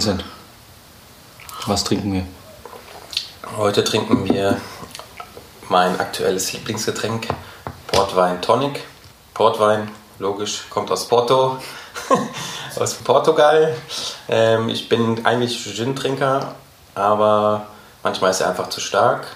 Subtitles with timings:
[0.00, 0.24] Vincent,
[1.66, 2.26] was trinken wir?
[3.58, 4.58] Heute trinken wir
[5.68, 7.28] mein aktuelles Lieblingsgetränk,
[7.88, 8.82] Portwein Tonic.
[9.34, 11.58] Portwein, logisch, kommt aus Porto,
[12.80, 13.76] aus Portugal.
[14.30, 16.54] Ähm, ich bin eigentlich Gin-Trinker,
[16.94, 17.66] aber
[18.02, 19.26] manchmal ist er einfach zu stark.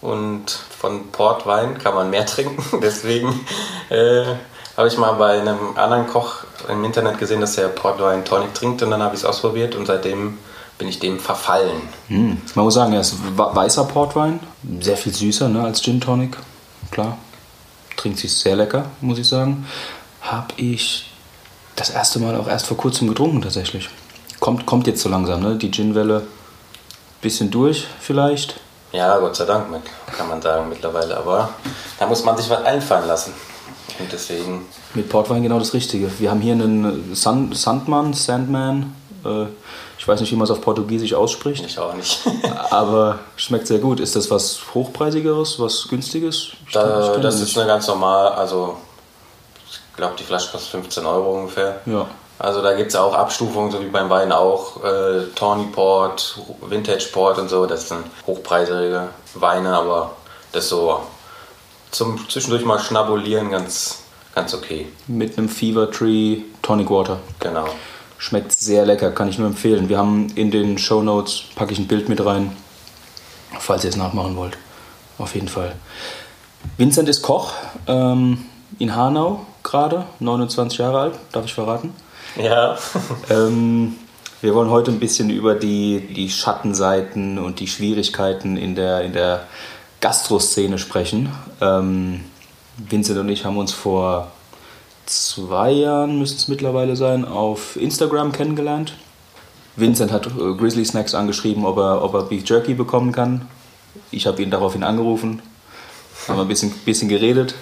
[0.00, 2.80] Und von Portwein kann man mehr trinken.
[2.80, 3.46] Deswegen
[3.90, 4.34] äh,
[4.80, 8.82] habe ich mal bei einem anderen Koch im Internet gesehen, dass er Portwein Tonic trinkt.
[8.82, 10.38] Und dann habe ich es ausprobiert und seitdem
[10.78, 11.82] bin ich dem verfallen.
[12.08, 12.40] Hm.
[12.54, 14.40] Man muss sagen, er ist weißer Portwein,
[14.80, 16.38] sehr viel süßer ne, als Gin Tonic.
[16.90, 17.18] Klar,
[17.98, 19.66] trinkt sich sehr lecker, muss ich sagen.
[20.22, 21.12] Habe ich
[21.76, 23.90] das erste Mal auch erst vor kurzem getrunken tatsächlich.
[24.40, 25.56] Kommt, kommt jetzt so langsam, ne?
[25.56, 26.22] Die Gin-Welle
[27.20, 28.58] bisschen durch vielleicht.
[28.92, 29.66] Ja, Gott sei Dank,
[30.16, 31.18] kann man sagen mittlerweile.
[31.18, 31.50] Aber
[31.98, 33.34] da muss man sich was einfallen lassen.
[33.98, 34.66] Und deswegen.
[34.94, 36.10] Mit Portwein genau das Richtige.
[36.18, 38.94] Wir haben hier einen Sand, Sandmann, Sandman.
[39.24, 39.46] Äh,
[39.98, 41.64] ich weiß nicht, wie man es auf Portugiesisch ausspricht.
[41.64, 42.20] Ich auch nicht.
[42.70, 44.00] aber schmeckt sehr gut.
[44.00, 46.52] Ist das was Hochpreisigeres, was Günstiges?
[46.72, 48.78] Da, das ist eine ganz normal, also
[49.68, 51.80] ich glaube, die Flasche kostet 15 Euro ungefähr.
[51.84, 52.06] Ja.
[52.38, 54.82] Also da gibt es auch Abstufungen, so wie beim Wein auch.
[54.82, 57.66] Äh, Tawny Port, Vintage Port und so.
[57.66, 60.12] Das sind hochpreisige Weine, aber
[60.52, 61.02] das ist so
[61.90, 64.02] zum zwischendurch mal schnabulieren ganz,
[64.34, 64.86] ganz okay.
[65.06, 67.20] Mit einem Fever Tree Tonic Water.
[67.38, 67.68] Genau.
[68.18, 69.88] Schmeckt sehr lecker, kann ich nur empfehlen.
[69.88, 72.54] Wir haben in den Show Notes, packe ich ein Bild mit rein,
[73.58, 74.58] falls ihr es nachmachen wollt.
[75.18, 75.74] Auf jeden Fall.
[76.76, 77.54] Vincent ist Koch
[77.86, 78.44] ähm,
[78.78, 81.94] in Hanau gerade, 29 Jahre alt, darf ich verraten.
[82.36, 82.76] Ja.
[83.30, 83.96] ähm,
[84.42, 89.12] wir wollen heute ein bisschen über die, die Schattenseiten und die Schwierigkeiten in der, in
[89.12, 89.46] der
[90.00, 91.30] Gastroszene sprechen.
[91.60, 92.24] Ähm,
[92.76, 94.30] Vincent und ich haben uns vor
[95.06, 98.94] zwei Jahren, müsste es mittlerweile sein, auf Instagram kennengelernt.
[99.76, 103.46] Vincent hat äh, Grizzly Snacks angeschrieben, ob er, ob er Beef Jerky bekommen kann.
[104.10, 105.42] Ich habe ihn daraufhin angerufen,
[106.28, 107.54] haben ein bisschen, bisschen geredet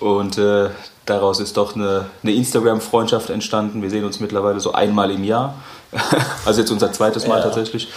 [0.00, 0.70] und äh,
[1.06, 3.82] daraus ist doch eine, eine Instagram-Freundschaft entstanden.
[3.82, 5.54] Wir sehen uns mittlerweile so einmal im Jahr.
[6.44, 7.44] also jetzt unser zweites Mal ja.
[7.44, 7.88] tatsächlich,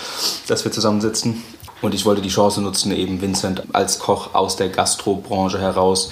[0.47, 1.43] dass wir zusammensitzen.
[1.81, 6.11] Und ich wollte die Chance nutzen, eben Vincent als Koch aus der Gastrobranche heraus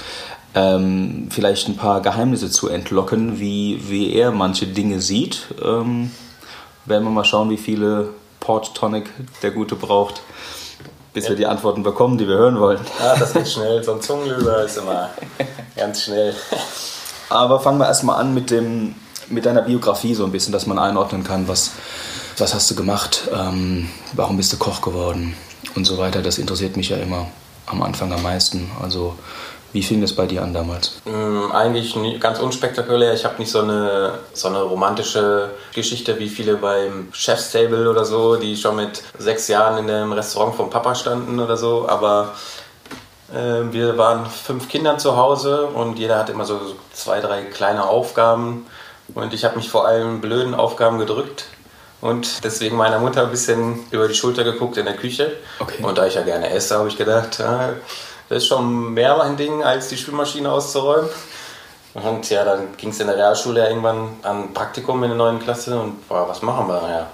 [0.56, 5.48] ähm, vielleicht ein paar Geheimnisse zu entlocken, wie, wie er manche Dinge sieht.
[5.64, 6.12] Ähm,
[6.86, 8.10] werden wir mal schauen, wie viele
[8.40, 9.10] Port Tonic
[9.44, 10.22] der Gute braucht
[11.12, 11.32] bis ja.
[11.32, 12.80] wir die Antworten bekommen, die wir hören wollen.
[13.00, 13.84] Ja, das geht schnell.
[13.84, 15.10] So ein Zungenlöser ist immer
[15.76, 16.36] ganz schnell.
[17.30, 18.94] Aber fangen wir erstmal an mit, dem,
[19.28, 21.72] mit deiner Biografie so ein bisschen, dass man einordnen kann, was,
[22.38, 25.36] was hast du gemacht, ähm, warum bist du Koch geworden
[25.76, 26.22] und so weiter.
[26.22, 27.28] Das interessiert mich ja immer
[27.66, 28.72] am Anfang am meisten.
[28.82, 29.16] Also
[29.72, 31.00] wie fing das bei dir an damals?
[31.06, 33.14] Mm, eigentlich ganz unspektakulär.
[33.14, 38.04] Ich habe nicht so eine, so eine romantische Geschichte wie viele beim Chef's Table oder
[38.04, 41.88] so, die schon mit sechs Jahren in dem Restaurant vom Papa standen oder so.
[41.88, 42.34] Aber
[43.32, 46.60] äh, wir waren fünf Kinder zu Hause und jeder hatte immer so
[46.94, 48.66] zwei, drei kleine Aufgaben.
[49.14, 51.46] Und ich habe mich vor allem blöden Aufgaben gedrückt
[52.02, 55.34] und deswegen meiner Mutter ein bisschen über die Schulter geguckt in der Küche.
[55.60, 55.84] Okay.
[55.84, 59.64] Und da ich ja gerne esse, habe ich gedacht, das ist schon mehr mein Ding,
[59.64, 61.10] als die Spülmaschine auszuräumen.
[61.94, 65.80] Und ja, dann ging es in der Realschule irgendwann an Praktikum in der neuen Klasse
[65.80, 66.82] und boah, was machen wir?
[66.88, 67.08] Ja,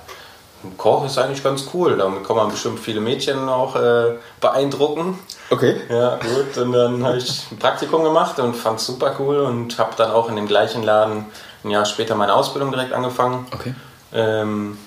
[0.77, 1.97] Koch ist eigentlich ganz cool.
[1.97, 5.19] Damit kann man bestimmt viele Mädchen auch äh, beeindrucken.
[5.49, 5.81] Okay.
[5.89, 6.57] Ja, gut.
[6.57, 10.11] Und dann habe ich ein Praktikum gemacht und fand es super cool und habe dann
[10.11, 11.25] auch in dem gleichen Laden
[11.63, 13.47] ein Jahr später meine Ausbildung direkt angefangen.
[13.53, 13.73] Okay.
[14.15, 14.77] Ähm,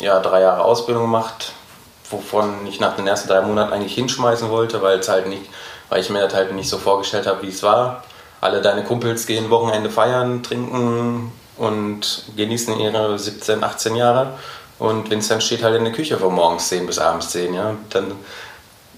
[0.00, 1.52] ja, drei Jahre Ausbildung gemacht,
[2.10, 5.48] wovon ich nach den ersten drei Monaten eigentlich hinschmeißen wollte, weil es halt nicht,
[5.88, 8.02] weil ich mir das halt nicht so vorgestellt habe, wie es war.
[8.40, 14.34] Alle deine Kumpels gehen Wochenende feiern, trinken und genießen ihre 17, 18 Jahre.
[14.78, 17.54] Und Vincent steht halt in der Küche von morgens 10 bis abends 10.
[17.54, 17.74] Ja.
[17.90, 18.12] Dann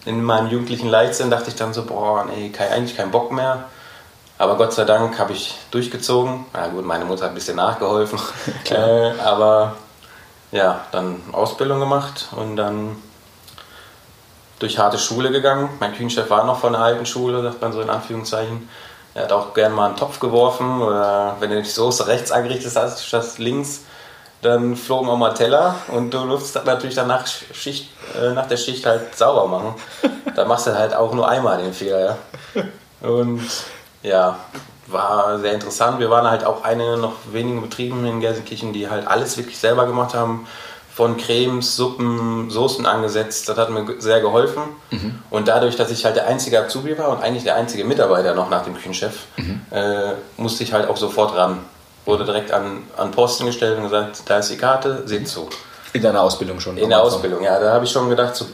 [0.07, 3.65] in meinem jugendlichen Leichtsinn dachte ich dann so, boah, nee, eigentlich keinen Bock mehr.
[4.39, 6.45] Aber Gott sei Dank habe ich durchgezogen.
[6.53, 8.19] Na gut, meine Mutter hat ein bisschen nachgeholfen.
[8.71, 9.77] äh, aber
[10.53, 12.97] ja, dann Ausbildung gemacht und dann
[14.59, 15.71] durch harte Schule gegangen.
[15.81, 18.69] Mein Küchenchef war noch von der alten Schule, sagt man so in Anführungszeichen.
[19.15, 22.75] Er hat auch gern mal einen Topf geworfen oder wenn du die Soße rechts angerichtet
[22.77, 23.81] hast, statt links,
[24.43, 27.89] dann flogen auch mal Teller und du durftest natürlich dann nach, Schicht,
[28.21, 29.75] äh, nach der Schicht halt sauber machen.
[30.37, 32.19] da machst du halt auch nur einmal den Fehler.
[32.55, 32.63] Ja.
[33.03, 33.43] Und
[34.03, 34.39] ja,
[34.87, 35.99] war sehr interessant.
[35.99, 39.87] Wir waren halt auch eine noch wenigen Betrieben in Gelsenkirchen, die halt alles wirklich selber
[39.87, 40.47] gemacht haben.
[40.95, 43.49] Von Cremes, Suppen, Soßen angesetzt.
[43.49, 44.63] Das hat mir sehr geholfen.
[44.91, 45.19] Mhm.
[45.29, 48.49] Und dadurch, dass ich halt der einzige Azubi war und eigentlich der einzige Mitarbeiter noch
[48.49, 49.61] nach dem Küchenchef, mhm.
[49.71, 51.59] äh, musste ich halt auch sofort ran.
[52.07, 55.51] Wurde direkt an, an Posten gestellt und gesagt, da ist die Karte, seht zu.
[55.93, 56.79] In deiner Ausbildung schon?
[56.79, 57.61] In der Ausbildung, ja.
[57.61, 58.47] Da habe ich schon gedacht, so,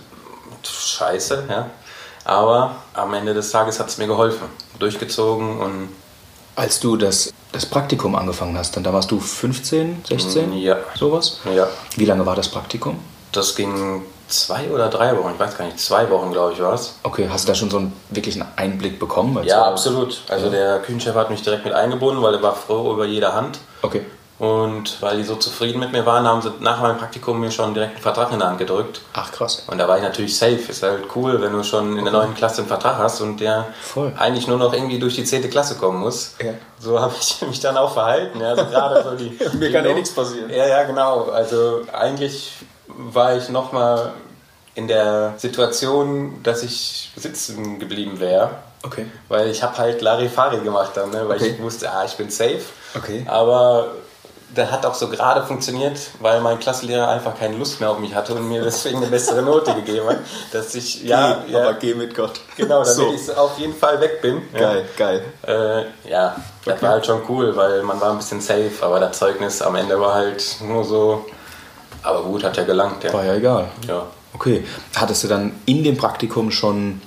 [0.65, 1.67] scheiße, ja.
[2.25, 4.47] Aber am Ende des Tages hat es mir geholfen.
[4.79, 5.89] Durchgezogen und.
[6.55, 10.53] Als du das, das Praktikum angefangen hast, dann da warst du 15, 16?
[10.59, 10.77] Ja.
[10.95, 11.41] Sowas?
[11.55, 11.67] Ja.
[11.97, 12.99] Wie lange war das Praktikum?
[13.33, 16.75] Das ging zwei oder drei Wochen, ich weiß gar nicht, zwei Wochen, glaube ich, war
[16.75, 16.95] es.
[17.03, 19.37] Okay, hast du da schon so einen wirklichen Einblick bekommen?
[19.39, 20.23] Als Ja, absolut.
[20.29, 20.51] Also Ja.
[20.53, 23.59] der Küchenchef hat mich direkt mit eingebunden, weil er war froh über jede Hand.
[23.83, 24.03] Okay.
[24.43, 27.75] Und weil die so zufrieden mit mir waren, haben sie nach meinem Praktikum mir schon
[27.75, 29.01] direkt einen Vertrag in der Hand gedrückt.
[29.13, 29.63] Ach, krass.
[29.69, 30.57] Und da war ich natürlich safe.
[30.69, 33.67] Ist halt cool, wenn du schon in der neuen Klasse einen Vertrag hast und der
[33.81, 34.13] Voll.
[34.19, 35.49] eigentlich nur noch irgendwie durch die 10.
[35.49, 36.35] Klasse kommen muss.
[36.45, 36.55] Ja.
[36.81, 38.41] So habe ich mich dann auch verhalten.
[38.41, 40.51] Ja, also gerade so die, Mir die kann eh nichts passieren.
[40.51, 41.27] Ja, ja, genau.
[41.31, 42.51] Also eigentlich
[42.89, 44.11] war ich nochmal
[44.75, 48.51] in der Situation, dass ich sitzen geblieben wäre.
[48.83, 49.07] Okay.
[49.29, 51.29] Weil ich habe halt Larifari gemacht dann, ne?
[51.29, 51.55] weil Okay.
[51.57, 52.59] ich wusste, ah, ich bin safe.
[52.97, 53.25] Okay.
[53.29, 53.87] Aber
[54.55, 58.15] das hat auch so gerade funktioniert, weil mein Klassenlehrer einfach keine Lust mehr auf mich
[58.15, 60.19] hatte und mir deswegen eine bessere Note gegeben hat,
[60.53, 62.41] dass ich, ja, Geh, ja aber geh mit Gott.
[62.57, 63.13] genau, damit So.
[63.15, 64.43] ich auf jeden Fall weg bin.
[64.53, 65.25] Geil, geil.
[65.47, 66.83] Ja, äh, ja das Okay.
[66.83, 69.99] war halt schon cool, weil man war ein bisschen safe, aber das Zeugnis am Ende
[70.01, 71.25] war halt nur so,
[72.03, 73.03] aber gut, hat ja gelangt.
[73.05, 73.13] Ja.
[73.13, 73.69] War ja egal.
[73.89, 74.07] ja.
[74.35, 74.65] Okay.
[74.97, 77.01] Hattest du dann in dem Praktikum schon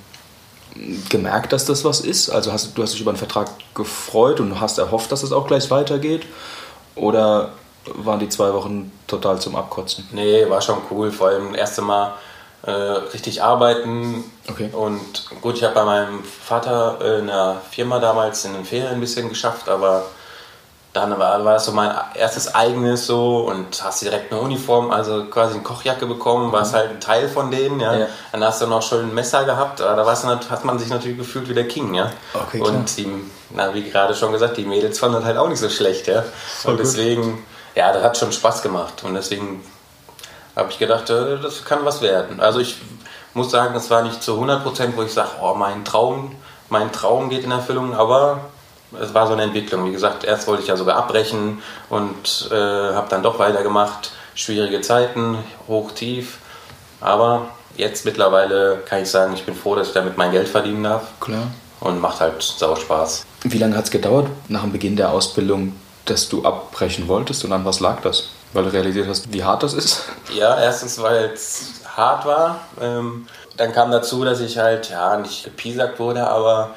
[1.08, 2.30] gemerkt, dass das was ist?
[2.30, 5.46] Also hast, du hast dich über einen Vertrag gefreut und hast erhofft, dass es auch
[5.46, 6.26] gleich weitergeht?
[6.96, 7.50] Oder
[7.94, 10.08] waren die zwei Wochen total zum Abkotzen?
[10.12, 11.12] Nee, war schon cool.
[11.12, 12.14] Vor allem das erste Mal
[12.62, 14.24] äh, richtig arbeiten.
[14.48, 14.70] Okay.
[14.72, 18.94] Und gut, ich habe bei meinem Vater äh, in der Firma damals in den Ferien
[18.94, 20.06] ein bisschen geschafft, aber
[20.96, 25.24] dann war, war das so mein erstes eigenes so und hast direkt eine Uniform, also
[25.26, 27.94] quasi eine Kochjacke bekommen, warst halt ein Teil von denen, ja.
[27.94, 28.06] Ja.
[28.32, 30.88] Dann hast du noch schon ein Messer gehabt, aber da warst du, hat man sich
[30.88, 32.10] natürlich gefühlt wie der King, ja.
[32.32, 32.70] Okay, klar.
[32.70, 33.08] und die,
[33.50, 36.22] na, wie gerade schon gesagt, die Mädels fanden das halt auch nicht so schlecht, ja.
[36.22, 36.86] Voll und gut.
[36.86, 37.44] deswegen,
[37.74, 39.62] ja, das hat schon Spaß gemacht und deswegen
[40.56, 42.40] habe ich gedacht, äh, das kann was werden.
[42.40, 42.78] Also ich
[43.34, 46.34] muss sagen, das war nicht zu 100 Prozent, wo ich sage, oh, mein Traum,
[46.70, 48.40] mein Traum geht in Erfüllung, aber
[49.00, 49.86] es war so eine Entwicklung.
[49.86, 54.12] Wie gesagt, erst wollte ich ja sogar abbrechen und äh, habe dann doch weitergemacht.
[54.34, 56.38] Schwierige Zeiten, hoch, tief.
[57.00, 60.84] Aber jetzt mittlerweile kann ich sagen, ich bin froh, dass ich damit mein Geld verdienen
[60.84, 61.48] darf Klar.
[61.80, 63.24] und macht halt sau Spaß.
[63.44, 65.74] Wie lange hat es gedauert nach dem Beginn der Ausbildung,
[66.04, 68.28] dass du abbrechen wolltest und an was lag das?
[68.52, 70.04] Weil du realisiert hast, wie hart das ist?
[70.34, 72.60] Ja, erstens, weil es hart war.
[72.80, 76.74] Ähm, dann kam dazu, dass ich halt, ja, nicht gepiesackt wurde, aber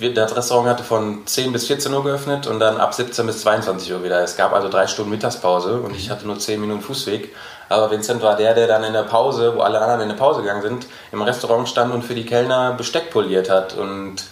[0.00, 3.92] das Restaurant hatte von 10 bis 14 Uhr geöffnet und dann ab 17 bis 22
[3.92, 4.22] Uhr wieder.
[4.22, 7.34] Es gab also drei Stunden Mittagspause und ich hatte nur 10 Minuten Fußweg.
[7.68, 10.42] Aber Vincent war der, der dann in der Pause, wo alle anderen in der Pause
[10.42, 14.24] gegangen sind, im Restaurant stand und für die Kellner Besteck poliert hat und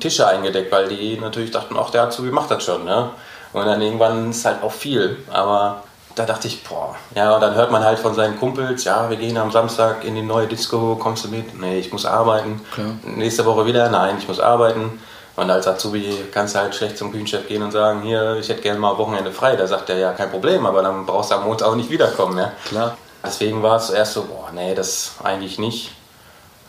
[0.00, 2.84] Tische eingedeckt, weil die natürlich dachten, ach, der Azubi macht das schon.
[2.84, 3.10] Ne?
[3.52, 5.16] Und dann irgendwann ist halt auch viel.
[5.32, 5.82] Aber
[6.14, 9.16] da dachte ich, boah, ja, und dann hört man halt von seinen Kumpels, ja, wir
[9.16, 11.58] gehen am Samstag in die neue Disco, kommst du mit?
[11.58, 12.60] Nee, ich muss arbeiten.
[12.72, 12.86] Klar.
[13.04, 15.00] Nächste Woche wieder, nein, ich muss arbeiten.
[15.36, 18.62] Und als Azubi kannst du halt schlecht zum Küchenchef gehen und sagen, hier, ich hätte
[18.62, 19.56] gerne mal Wochenende frei.
[19.56, 22.38] Da sagt er, ja, kein Problem, aber dann brauchst du am Montag auch nicht wiederkommen,
[22.38, 22.52] ja.
[22.68, 22.96] Klar.
[23.24, 25.90] Deswegen war es zuerst so, boah, nee, das eigentlich nicht.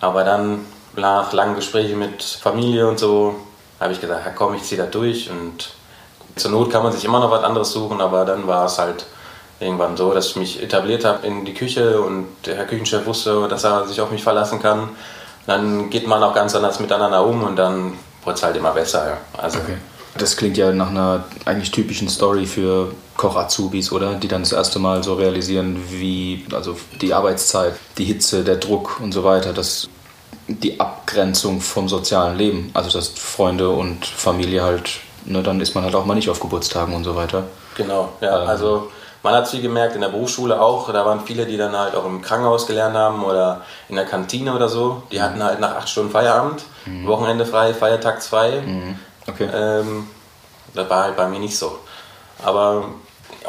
[0.02, 0.66] Aber dann
[0.96, 3.36] nach langen Gesprächen mit Familie und so,
[3.80, 5.70] habe ich gesagt, ja komm, ich ziehe da durch und
[6.36, 9.06] zur Not kann man sich immer noch was anderes suchen, aber dann war es halt
[9.60, 13.48] irgendwann so, dass ich mich etabliert habe in die Küche und der Herr Küchenchef wusste,
[13.48, 14.90] dass er sich auf mich verlassen kann.
[15.48, 17.94] Dann geht man auch ganz anders miteinander um und dann
[18.24, 19.08] wurde es halt immer besser.
[19.08, 19.18] Ja.
[19.38, 19.78] Also, Okay.
[20.18, 24.14] Das klingt ja nach einer eigentlich typischen Story für Koch-Azubis, oder?
[24.14, 29.02] Die dann das erste Mal so realisieren, wie also die Arbeitszeit, die Hitze, der Druck
[29.02, 29.90] und so weiter, das,
[30.48, 32.72] die Abgrenzung vom sozialen Leben.
[32.74, 36.40] Also dass Freunde und Familie halt, ne, dann ist man halt auch mal nicht auf
[36.40, 37.44] Geburtstagen und so weiter.
[37.76, 38.44] Genau, ja.
[38.44, 38.48] Ähm.
[38.48, 38.92] Also
[39.26, 40.94] man hat viel gemerkt in der Berufsschule auch.
[40.94, 44.54] Da waren viele, die dann halt auch im Krankenhaus gelernt haben oder in der Kantine
[44.56, 45.02] oder so.
[45.12, 46.64] Die hatten halt nach acht Stunden Feierabend,
[47.06, 48.62] Wochenende frei, Feiertag zwei.
[49.28, 49.50] Okay.
[49.52, 50.08] Ähm,
[50.76, 51.80] das war halt bei mir nicht so.
[52.44, 52.86] Aber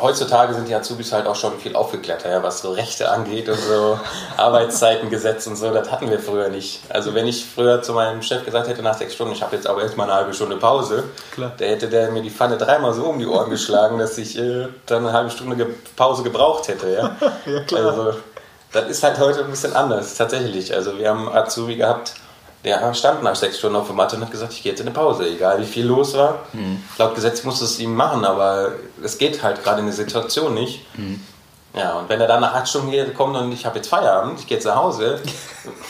[0.00, 3.58] heutzutage sind die Azubis halt auch schon viel aufgeklärter, ja, was so Rechte angeht und
[3.58, 3.98] so
[4.36, 5.72] Arbeitszeitengesetz und so.
[5.72, 6.80] Das hatten wir früher nicht.
[6.88, 9.66] Also wenn ich früher zu meinem Chef gesagt hätte nach sechs Stunden, ich habe jetzt
[9.66, 11.52] aber erstmal eine halbe Stunde Pause, Klar.
[11.58, 14.68] der hätte der mir die Pfanne dreimal so um die Ohren geschlagen, dass ich äh,
[14.86, 16.90] dann eine halbe Stunde ge Pause gebraucht hätte.
[16.92, 17.86] Ja, Ja, klar.
[17.86, 18.14] Also,
[18.72, 20.74] das ist halt heute ein bisschen anders, tatsächlich.
[20.74, 22.14] Also wir haben Azubi gehabt,
[22.64, 24.86] der stand nach sechs Stunden auf der Matte und hat gesagt, ich gehe jetzt in
[24.88, 26.40] eine Pause, egal wie viel los war.
[26.98, 28.72] Laut Gesetz musste es ihm machen, aber
[29.02, 30.84] es geht halt gerade in der Situation nicht.
[31.75, 34.40] Ja, und wenn er dann nach acht Stunden hier kommt und ich habe jetzt Feierabend,
[34.40, 35.20] ich gehe jetzt nach Hause,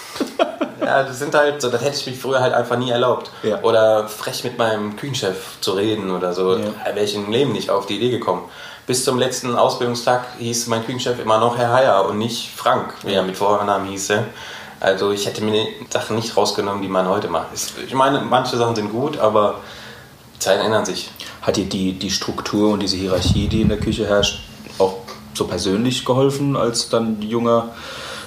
[0.80, 3.30] ja, das sind halt so, das hätte ich mich früher halt einfach nie erlaubt.
[3.42, 3.60] Ja.
[3.62, 6.64] Oder frech mit meinem Küchenchef zu reden oder so, Ja.
[6.86, 8.42] wäre ich im Leben nicht auf die Idee gekommen.
[8.86, 13.14] bis zum letzten Ausbildungstag hieß mein Küchenchef immer noch Herr Heyer und nicht Frank, wie
[13.14, 14.12] er mit Vornamen hieß.
[14.80, 17.48] Also ich hätte mir Sachen nicht rausgenommen, die man heute macht.
[17.86, 19.60] Ich meine, manche Sachen sind gut, aber
[20.38, 21.10] Zeiten ändern sich.
[21.42, 24.40] Hat dir die, die Struktur und diese Hierarchie, die in der Küche herrscht,
[24.78, 24.96] auch
[25.34, 27.70] so persönlich geholfen, als dann junger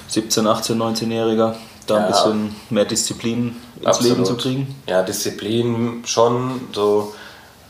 [0.08, 1.54] 17, 18, 19-Jähriger,
[1.86, 4.12] da ja, ein bisschen mehr Disziplin ins absolut.
[4.12, 4.82] Leben zu kriegen?
[4.86, 7.14] Ja, Disziplin schon, so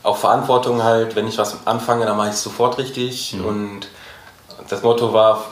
[0.03, 3.33] auch Verantwortung halt, wenn ich was anfange, dann mache ich es sofort richtig.
[3.33, 3.45] Mhm.
[3.45, 3.87] Und
[4.69, 5.45] das Motto war,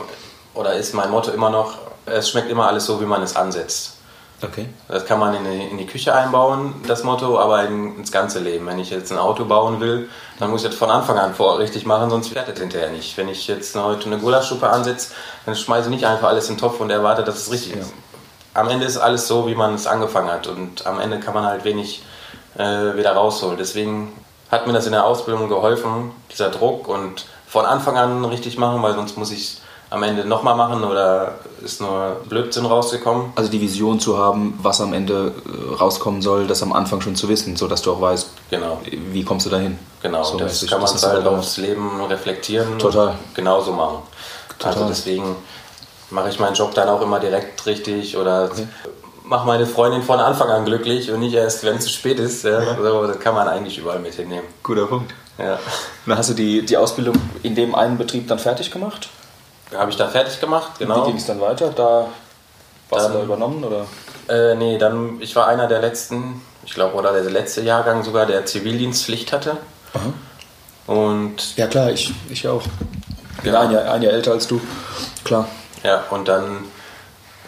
[0.53, 1.77] oder ist mein Motto immer noch,
[2.11, 3.99] es schmeckt immer alles so, wie man es ansetzt.
[4.41, 4.67] Okay.
[4.87, 8.39] Das kann man in die, in die Küche einbauen, das Motto, aber in, ins ganze
[8.39, 8.65] Leben.
[8.67, 11.59] Wenn ich jetzt ein Auto bauen will, dann muss ich das von Anfang an vor
[11.59, 13.17] richtig machen, sonst fährt das hinterher nicht.
[13.17, 15.11] Wenn ich jetzt heute eine Gulaschsuppe ansetze,
[15.45, 17.81] dann schmeiße ich nicht einfach alles in den Topf und erwarte, dass es richtig ja.
[17.81, 17.93] ist.
[18.53, 21.45] Am Ende ist alles so, wie man es angefangen hat und am Ende kann man
[21.45, 22.01] halt wenig
[22.57, 23.57] äh, wieder rausholen.
[23.57, 24.13] Deswegen
[24.49, 28.81] hat mir das in der Ausbildung geholfen, dieser Druck und von Anfang an richtig machen,
[28.81, 33.33] weil sonst muss ich es am Ende nochmal machen oder ist nur Blödsinn rausgekommen?
[33.35, 37.15] Also die Vision zu haben, was am Ende äh, rauskommen soll, das am Anfang schon
[37.15, 38.79] zu wissen, sodass du auch weißt, genau.
[39.11, 39.79] wie kommst du dahin.
[40.01, 43.09] Genau, so das kann man halt aufs Leben reflektieren Total.
[43.09, 43.99] und genauso machen.
[44.57, 44.73] Total.
[44.73, 45.35] Also deswegen
[46.11, 48.67] mache ich meinen Job dann auch immer direkt richtig oder okay.
[49.23, 52.43] mache meine Freundin von Anfang an glücklich und nicht erst, wenn es zu spät ist.
[52.43, 52.59] Ja.
[52.59, 54.45] Also, das kann man eigentlich überall mit hinnehmen.
[54.63, 55.13] Guter Punkt.
[55.37, 55.57] Ja.
[56.05, 59.09] Dann hast du die, die Ausbildung in dem einen Betrieb dann fertig gemacht?
[59.73, 61.01] Habe ich da fertig gemacht, genau.
[61.01, 61.69] Wie ging es dann weiter?
[61.69, 62.07] Da
[62.89, 63.85] warst dann, du da übernommen oder?
[64.27, 68.25] Äh, nee, dann, ich war einer der letzten, ich glaube, oder der letzte Jahrgang sogar,
[68.25, 69.57] der Zivildienstpflicht hatte.
[69.93, 70.13] Aha.
[70.93, 72.63] Und ja klar, ich, ich auch.
[73.43, 73.59] Genau.
[73.59, 74.59] Ein, Jahr, ein Jahr älter als du,
[75.23, 75.47] klar.
[75.83, 76.65] Ja, und dann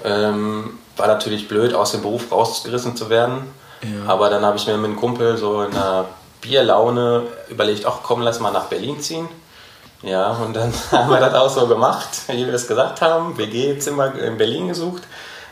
[0.04, 3.52] ähm, war natürlich blöd, aus dem Beruf rausgerissen zu werden.
[3.82, 4.12] Ja.
[4.12, 6.06] Aber dann habe ich mir mit einem Kumpel so in einer
[6.40, 9.28] Bierlaune überlegt, ach komm, lass mal nach Berlin ziehen.
[10.04, 13.38] Ja, und dann haben wir das auch so gemacht, wie wir es gesagt haben.
[13.38, 15.04] WG-Zimmer in Berlin gesucht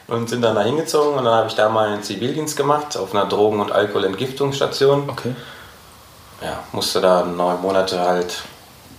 [0.08, 1.18] und sind dann da hingezogen.
[1.18, 5.10] Und dann habe ich da mal einen Zivildienst gemacht auf einer Drogen- und Alkoholentgiftungsstation.
[5.10, 5.36] Okay.
[6.42, 8.44] Ja, musste da neun Monate halt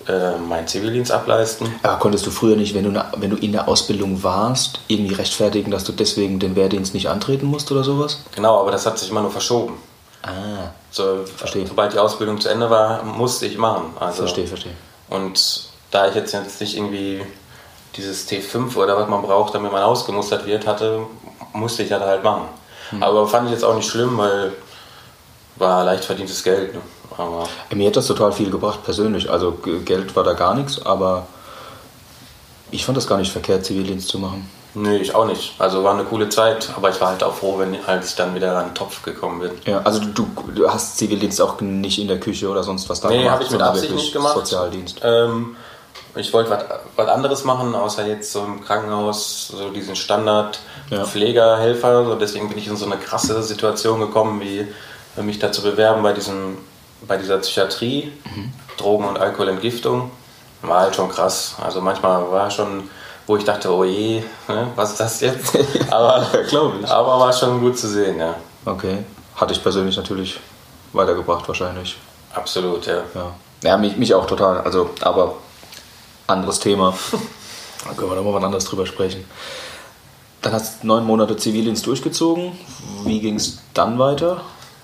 [0.07, 1.75] äh, meinen Zivildienst ableisten.
[1.83, 5.71] Aber konntest du früher nicht, wenn du, wenn du in der Ausbildung warst, irgendwie rechtfertigen,
[5.71, 8.23] dass du deswegen den Wehrdienst nicht antreten musst oder sowas?
[8.35, 9.79] Genau, aber das hat sich immer nur verschoben.
[10.23, 11.67] Ah, so, verstehe.
[11.67, 13.95] Sobald die Ausbildung zu Ende war, musste ich machen.
[13.99, 14.73] Also, verstehe, verstehe.
[15.11, 17.23] Und da ich jetzt, jetzt nicht irgendwie
[17.97, 21.01] dieses T5 oder was man braucht, damit man ausgemustert wird, hatte,
[21.53, 22.45] musste ich das halt machen.
[22.93, 23.03] Mhm.
[23.03, 24.53] Aber fand ich jetzt auch nicht schlimm, weil
[25.57, 26.75] war leicht verdientes Geld.
[26.75, 26.81] Ne?
[27.17, 29.31] Aber Mir hat das total viel gebracht, persönlich.
[29.31, 29.53] Also
[29.85, 31.27] Geld war da gar nichts, aber
[32.71, 34.49] ich fand das gar nicht verkehrt, Zivildienst zu machen.
[34.75, 35.55] Nee, ich auch nicht.
[35.59, 38.35] Also war eine coole Zeit, aber ich war halt auch froh, wenn als ich dann
[38.35, 39.51] wieder an den Topf gekommen bin.
[39.65, 43.09] Ja, also du, du hast Zivildienst auch nicht in der Küche oder sonst was da
[43.09, 43.27] nee, gemacht?
[43.27, 44.35] Nee, habe ich mit Absicht nicht gemacht.
[44.35, 45.01] Sozialdienst.
[45.03, 45.57] Ähm,
[46.15, 46.51] ich wollte
[46.97, 50.61] was anderes machen, außer jetzt so im Krankenhaus, so diesen Standard
[50.91, 51.05] ja.
[51.05, 52.05] Pflegerhelfer.
[52.05, 54.67] So deswegen bin ich in so eine krasse Situation gekommen, wie
[55.21, 56.59] mich da zu bewerben bei, diesem,
[57.07, 58.53] bei dieser Psychiatrie, mhm.
[58.77, 60.11] Drogen- und Alkoholentgiftung.
[60.63, 61.57] War halt schon krass.
[61.63, 62.89] Also manchmal war schon
[63.31, 64.25] wo ich dachte, oh je,
[64.75, 65.57] was ist das jetzt?
[65.91, 66.89] Aber, glaube ich.
[66.91, 68.35] aber war schon gut zu sehen, ja.
[68.65, 69.05] Okay.
[69.37, 70.41] Hatte ich persönlich natürlich
[70.93, 71.97] weitergebracht wahrscheinlich.
[72.35, 73.05] Absolut, ja.
[73.15, 73.33] Ja,
[73.63, 74.63] ja mich, mich auch total.
[74.63, 75.37] Also, aber
[76.27, 76.93] anderes Thema.
[77.85, 79.25] da können wir nochmal was anderes drüber sprechen.
[80.43, 82.59] Dann hast du neun Monate Zivildienst durchgezogen.
[83.05, 84.41] Wie ging es dann weiter?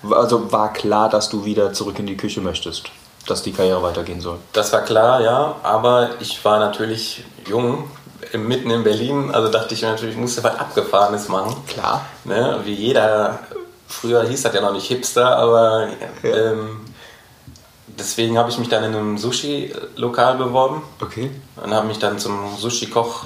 [0.09, 2.91] Also war klar, dass du wieder zurück in die Küche möchtest,
[3.25, 4.37] dass die Karriere weitergehen soll?
[4.53, 5.55] Das war klar, ja.
[5.63, 7.89] Aber ich war natürlich jung
[8.33, 11.55] mitten in Berlin, also dachte ich natürlich, ich musste was Abgefahrenes machen.
[11.67, 12.05] Klar.
[12.23, 12.59] Ne?
[12.63, 13.39] Wie jeder,
[13.87, 15.87] früher hieß das ja noch nicht Hipster, aber
[16.23, 16.35] ja.
[16.35, 16.81] ähm,
[17.87, 20.81] deswegen habe ich mich dann in einem Sushi-Lokal beworben.
[20.99, 21.31] Okay.
[21.55, 23.25] Und habe mich dann zum Sushi-Koch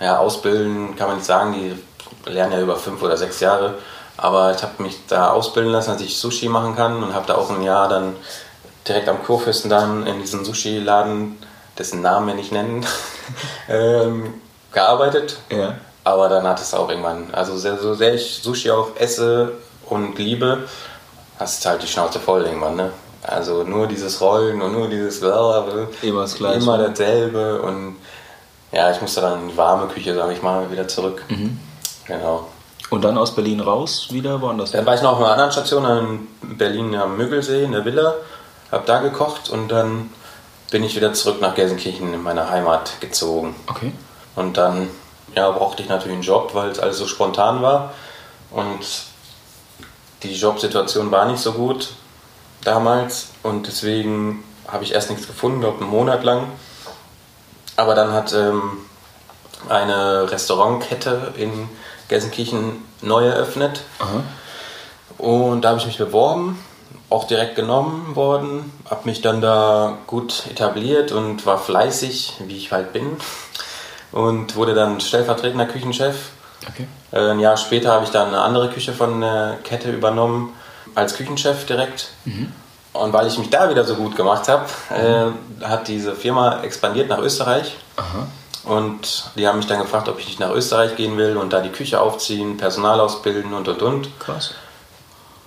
[0.00, 3.74] ja, ausbilden, kann man nicht sagen, die lernen ja über fünf oder sechs Jahre.
[4.16, 7.34] Aber ich habe mich da ausbilden lassen, dass ich Sushi machen kann und habe da
[7.34, 8.14] auch ein Jahr dann
[8.86, 11.36] direkt am Kurfürstendamm in diesem Sushi-Laden
[11.78, 12.84] dessen Namen wir nicht nennen,
[13.68, 14.34] ähm,
[14.72, 15.38] gearbeitet.
[15.50, 15.76] Ja.
[16.04, 19.52] Aber dann hat es auch irgendwann, also sehr, so sehr ich Sushi auch esse
[19.86, 20.64] und liebe,
[21.38, 22.90] hast du halt die Schnauze voll irgendwann, ne?
[23.22, 25.22] Also nur dieses Rollen und nur dieses
[26.02, 26.58] immer das Gleiche.
[26.58, 27.96] Immer dasselbe und
[28.70, 31.24] ja, ich musste dann in die warme Küche, sage ich mal, wieder zurück.
[31.28, 31.58] Mhm.
[32.06, 32.48] Genau.
[32.90, 34.72] Und dann aus Berlin raus wieder woanders?
[34.72, 38.14] Dann war ich noch auf einer anderen Station in Berlin am Müggelsee in der Villa,
[38.70, 40.10] hab da gekocht und dann
[40.74, 43.54] bin ich wieder zurück nach Gelsenkirchen in meine Heimat gezogen.
[43.68, 43.92] Okay.
[44.34, 44.88] Und dann
[45.36, 47.94] ja, brauchte ich natürlich einen Job, weil es alles so spontan war.
[48.50, 48.84] Und
[50.24, 51.90] die Jobsituation war nicht so gut
[52.64, 53.28] damals.
[53.44, 56.48] Und deswegen habe ich erst nichts gefunden, glaube einen Monat lang.
[57.76, 58.78] Aber dann hat ähm,
[59.68, 61.68] eine Restaurantkette in
[62.08, 63.82] Gelsenkirchen neu eröffnet.
[64.00, 64.24] Aha.
[65.18, 66.58] Und da habe ich mich beworben,
[67.14, 72.72] auch direkt genommen worden, habe mich dann da gut etabliert und war fleißig, wie ich
[72.72, 73.16] halt bin.
[74.10, 76.16] Und wurde dann stellvertretender Küchenchef.
[76.68, 76.86] Okay.
[77.12, 80.52] Äh, ein Jahr später habe ich dann eine andere Küche von der Kette übernommen,
[80.94, 82.08] als Küchenchef direkt.
[82.24, 82.52] Mhm.
[82.92, 87.08] Und weil ich mich da wieder so gut gemacht habe, äh, hat diese Firma expandiert
[87.08, 87.76] nach Österreich.
[87.96, 88.26] Aha.
[88.64, 91.60] Und die haben mich dann gefragt, ob ich nicht nach Österreich gehen will und da
[91.60, 94.20] die Küche aufziehen, Personal ausbilden und und und.
[94.20, 94.54] Krass.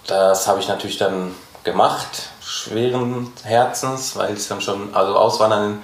[0.07, 1.33] Das habe ich natürlich dann
[1.67, 5.79] gemacht, schweren Herzens, weil es dann schon, also auswandern in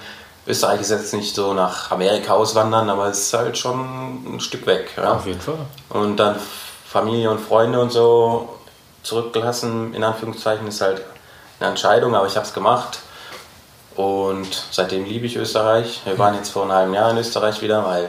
[0.46, 4.66] Österreich ist jetzt nicht so nach Amerika auswandern, aber es ist halt schon ein Stück
[4.66, 4.90] weg.
[4.96, 5.14] Ja.
[5.14, 5.58] Auf jeden Fall.
[5.90, 6.36] Und dann
[6.86, 8.58] Familie und Freunde und so
[9.02, 11.02] zurückgelassen, in Anführungszeichen, ist halt
[11.60, 13.00] eine Entscheidung, aber ich habe es gemacht.
[13.94, 16.00] Und seitdem liebe ich Österreich.
[16.04, 18.08] Wir waren jetzt vor einem halben Jahr in Österreich wieder, weil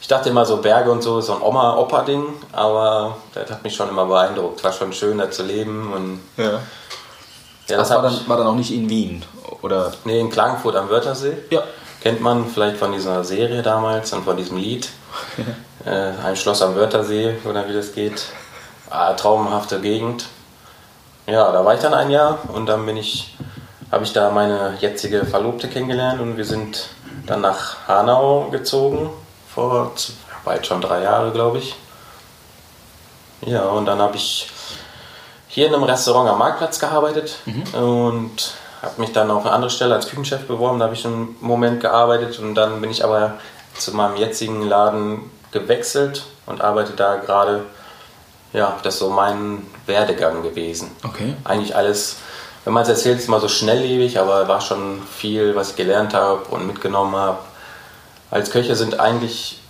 [0.00, 3.88] ich dachte immer so Berge und so, so ein Oma-Opa-Ding, aber das hat mich schon
[3.88, 4.62] immer beeindruckt.
[4.62, 5.92] War schon schön, da zu leben.
[5.92, 6.60] Und ja.
[7.68, 9.24] Ja, das war dann, war dann auch nicht in Wien,
[9.62, 9.92] oder?
[10.04, 11.36] Nee, in Klagenfurt am Wörthersee.
[11.50, 11.62] Ja.
[12.00, 14.88] Kennt man vielleicht von dieser Serie damals und von diesem Lied.
[15.84, 18.26] äh, ein Schloss am Wörthersee, oder wie das geht.
[18.88, 20.26] Ah, traumhafte Gegend.
[21.26, 23.36] Ja, da war ich dann ein Jahr und dann bin ich,
[23.90, 26.90] habe ich da meine jetzige Verlobte kennengelernt und wir sind
[27.26, 29.10] dann nach Hanau gezogen,
[29.56, 29.92] vor
[30.44, 31.74] bald schon drei Jahre, glaube ich.
[33.40, 34.48] Ja, und dann habe ich
[35.48, 37.74] hier in einem Restaurant am Marktplatz gearbeitet mhm.
[37.74, 40.78] und habe mich dann auf eine andere Stelle als Küchenchef beworben.
[40.78, 43.34] Da habe ich einen Moment gearbeitet und dann bin ich aber
[43.76, 47.64] zu meinem jetzigen Laden gewechselt und arbeite da gerade
[48.52, 50.90] ja, das ist so mein Werdegang gewesen.
[51.04, 51.34] Okay.
[51.44, 52.16] Eigentlich alles,
[52.64, 56.14] wenn man es erzählt, ist immer so schnelllebig, aber war schon viel, was ich gelernt
[56.14, 57.38] habe und mitgenommen habe.
[58.30, 59.60] Als Köche sind eigentlich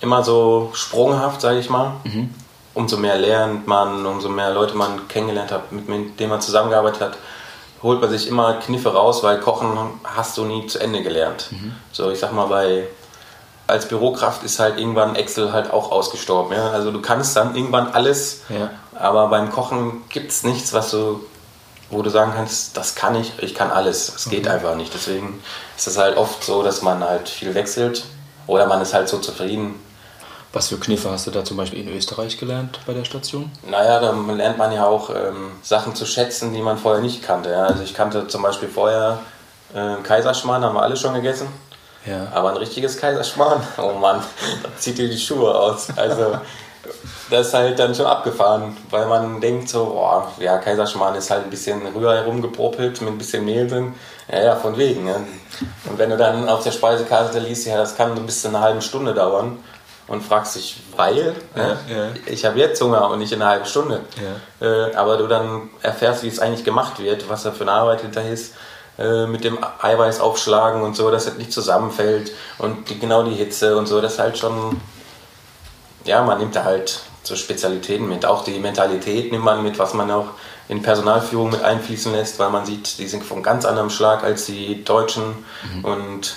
[0.00, 1.94] immer so sprunghaft, sage ich mal.
[2.04, 2.34] Mhm.
[2.74, 7.18] Umso mehr lernt man, umso mehr Leute man kennengelernt hat, mit denen man zusammengearbeitet hat,
[7.82, 11.48] holt man sich immer Kniffe raus, weil Kochen hast du nie zu Ende gelernt.
[11.50, 11.72] Mhm.
[11.92, 12.86] So, ich sag mal, bei
[13.66, 16.54] als Bürokraft ist halt irgendwann Excel halt auch ausgestorben.
[16.54, 16.70] Ja?
[16.70, 18.70] Also du kannst dann irgendwann alles, ja.
[18.94, 21.24] aber beim Kochen gibt es nichts, was du,
[21.92, 24.12] wo du sagen kannst, das kann ich, ich kann alles.
[24.14, 24.50] Es geht mhm.
[24.50, 24.92] einfach nicht.
[24.94, 25.40] Deswegen
[25.76, 28.04] ist es halt oft so, dass man halt viel wechselt
[28.46, 29.74] oder man ist halt so zufrieden.
[30.54, 33.50] Was für Kniffe hast du da zum Beispiel in Österreich gelernt bei der Station?
[33.66, 37.50] Naja, da lernt man ja auch ähm, Sachen zu schätzen, die man vorher nicht kannte.
[37.50, 37.64] Ja?
[37.64, 39.20] Also ich kannte zum Beispiel vorher
[39.74, 41.48] äh, Kaiserschmarrn, haben wir alle schon gegessen.
[42.04, 42.26] Ja.
[42.34, 44.22] Aber ein richtiges Kaiserschmarrn, oh Mann,
[44.62, 45.88] da zieht dir die Schuhe aus.
[45.96, 46.38] Also
[47.32, 51.44] das ist halt dann schon abgefahren, weil man denkt so, boah, ja, Kaiserschmarrn ist halt
[51.44, 53.94] ein bisschen rüber herumgepropelt mit ein bisschen Mehl drin.
[54.30, 55.04] Ja, ja, von wegen.
[55.04, 55.16] Ne?
[55.88, 58.82] Und wenn du dann auf der Speisekarte liest, ja, das kann bis zu einer halben
[58.82, 59.58] Stunde dauern
[60.08, 61.76] und fragst dich, weil ja, ne?
[61.88, 62.08] ja.
[62.26, 64.00] ich habe jetzt Hunger und nicht in einer halben Stunde.
[64.60, 64.66] Ja.
[64.66, 68.02] Äh, aber du dann erfährst, wie es eigentlich gemacht wird, was da für eine Arbeit
[68.02, 68.54] hinterher ist
[68.98, 73.34] äh, mit dem Eiweiß aufschlagen und so, dass es nicht zusammenfällt und die, genau die
[73.34, 74.80] Hitze und so, das ist halt schon,
[76.04, 78.26] ja, man nimmt da halt so Spezialitäten mit.
[78.26, 80.26] Auch die Mentalität nimmt man mit, was man auch
[80.68, 84.46] in Personalführung mit einfließen lässt, weil man sieht, die sind von ganz anderem Schlag als
[84.46, 85.84] die Deutschen mhm.
[85.84, 86.36] und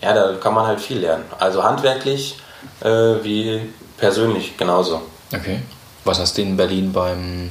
[0.00, 1.24] ja, da kann man halt viel lernen.
[1.38, 2.38] Also handwerklich
[2.80, 3.60] äh, wie
[3.96, 5.02] persönlich genauso.
[5.34, 5.60] Okay.
[6.04, 7.50] Was hast du in Berlin beim,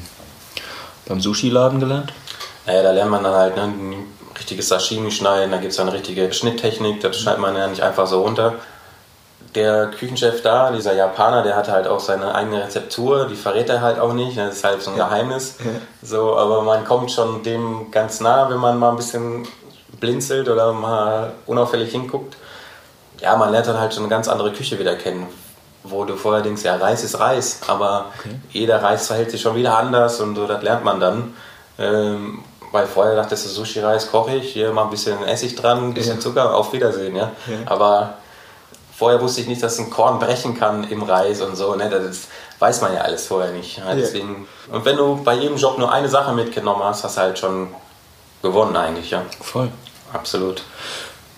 [1.08, 2.14] beim Sushi-Laden gelernt?
[2.66, 3.74] Naja, da lernt man dann halt ne,
[4.38, 8.08] richtiges Sashimi schneiden, da gibt es eine richtige Schnitttechnik, das schneidet man ja nicht einfach
[8.08, 8.56] so runter.
[9.56, 13.82] Der Küchenchef da, dieser Japaner, der hat halt auch seine eigene Rezeptur, die verrät er
[13.82, 15.56] halt auch nicht, das ist halt so ein Geheimnis.
[16.02, 19.48] So, aber man kommt schon dem ganz nah, wenn man mal ein bisschen
[20.00, 22.36] blinzelt oder mal unauffällig hinguckt.
[23.22, 25.26] Ja, man lernt dann halt schon eine ganz andere Küche wieder kennen,
[25.84, 28.36] wo du vorher denkst, ja, Reis ist Reis, aber okay.
[28.52, 31.34] jeder Reis verhält sich schon wieder anders und so, das lernt man dann.
[31.80, 35.94] Ähm, weil vorher dachtest du, Sushi-Reis koche ich, hier mal ein bisschen Essig dran, ein
[35.94, 36.20] bisschen ja.
[36.20, 37.16] Zucker, auf Wiedersehen.
[37.16, 37.32] Ja?
[37.48, 37.58] ja?
[37.68, 38.16] Aber
[38.98, 41.76] vorher wusste ich nicht, dass ein Korn brechen kann im Reis und so.
[41.76, 41.90] Ne?
[41.90, 42.28] Das
[42.60, 43.78] weiß man ja alles vorher nicht.
[43.78, 43.94] Ja?
[43.94, 47.40] Deswegen, und wenn du bei jedem Job nur eine Sache mitgenommen hast, hast du halt
[47.40, 47.68] schon
[48.42, 49.12] gewonnen eigentlich.
[49.12, 49.24] Ja?
[49.42, 49.70] Voll.
[50.14, 50.64] Absolut.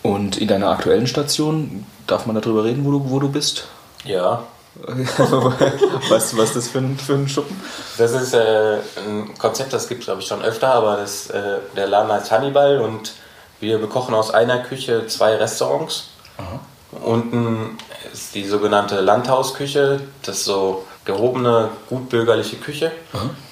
[0.04, 3.68] Und in deiner aktuellen Station, darf man darüber reden, wo du, wo du bist?
[4.06, 4.44] Ja,
[4.86, 7.60] weißt du, was das für ein, für ein Schuppen?
[7.98, 11.58] Das ist äh, ein Konzept, das gibt es glaube ich schon öfter, aber das, äh,
[11.76, 13.14] der Laden heißt Hannibal und
[13.60, 16.10] wir bekochen aus einer Küche zwei Restaurants.
[16.38, 16.60] Aha.
[17.04, 17.78] Unten
[18.12, 22.92] ist die sogenannte Landhausküche, das ist so gehobene, gutbürgerliche Küche,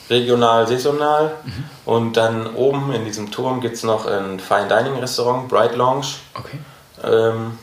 [0.09, 1.31] regional, saisonal.
[1.85, 6.07] Und dann oben in diesem Turm gibt es noch ein Fine Dining Restaurant, Bright Lounge.
[6.33, 6.59] Okay.
[7.03, 7.57] Ähm,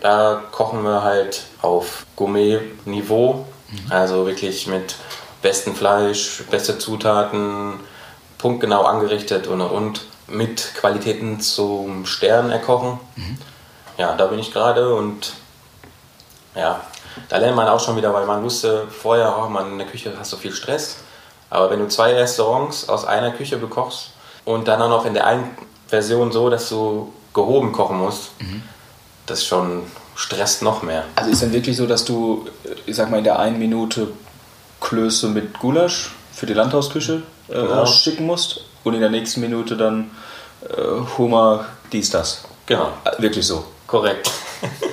[0.00, 3.46] da kochen wir halt auf Gourmet-Niveau,
[3.88, 4.96] also wirklich mit
[5.42, 7.74] bestem Fleisch, beste Zutaten,
[8.38, 12.98] punktgenau angerichtet und und und mit Qualitäten zum Stern erkochen.
[13.98, 15.32] Ja, da bin ich gerade und
[16.54, 16.80] ja,
[17.28, 20.12] da lernt man auch schon wieder, weil man wusste vorher, oh man, in der Küche
[20.18, 20.98] hast du viel Stress.
[21.48, 24.10] Aber wenn du zwei Restaurants aus einer Küche bekochst
[24.44, 25.56] und dann auch noch in der einen
[25.88, 28.30] Version so, dass du gehoben kochen musst,
[29.26, 29.82] das schon
[30.14, 31.04] stresst noch mehr.
[31.14, 34.08] Also ist dann wirklich so, dass du, äh, ich sag mal, in der einen Minute
[34.80, 37.84] Klöße mit Gulasch für die Landhausküche äh, Genau.
[37.86, 40.10] schicken musst und in der nächsten Minute dann
[40.68, 42.44] äh, Hummer, dies, das.
[42.66, 43.64] Genau, Äh, wirklich so.
[43.86, 44.30] Korrekt.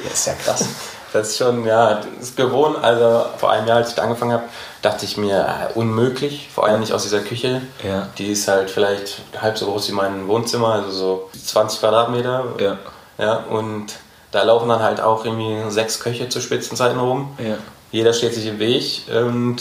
[0.03, 0.65] Das ist ja krass.
[1.13, 2.83] Das ist schon, ja, das ist gewohnt.
[2.83, 4.43] Also vor einem Jahr, als ich da angefangen habe,
[4.81, 6.49] dachte ich mir, äh, unmöglich.
[6.53, 7.61] Vor allem nicht aus dieser Küche.
[7.83, 8.09] Ja.
[8.17, 12.45] Die ist halt vielleicht halb so groß wie mein Wohnzimmer, also so 20 Quadratmeter.
[12.59, 12.77] Ja.
[13.17, 13.93] Ja, und
[14.31, 17.37] da laufen dann halt auch irgendwie sechs Köche zu Spitzenzeiten rum.
[17.37, 17.57] Ja.
[17.91, 19.57] Jeder steht sich im Weg und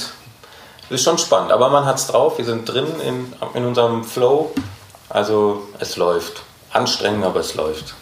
[0.86, 1.52] es ist schon spannend.
[1.52, 4.52] Aber man hat es drauf, wir sind drin in, in unserem Flow.
[5.10, 6.42] Also es läuft.
[6.72, 7.94] Anstrengend, aber es läuft.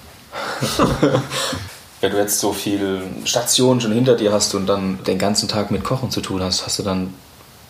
[2.01, 5.70] Wenn du jetzt so viele Stationen schon hinter dir hast und dann den ganzen Tag
[5.70, 7.12] mit Kochen zu tun hast, hast du dann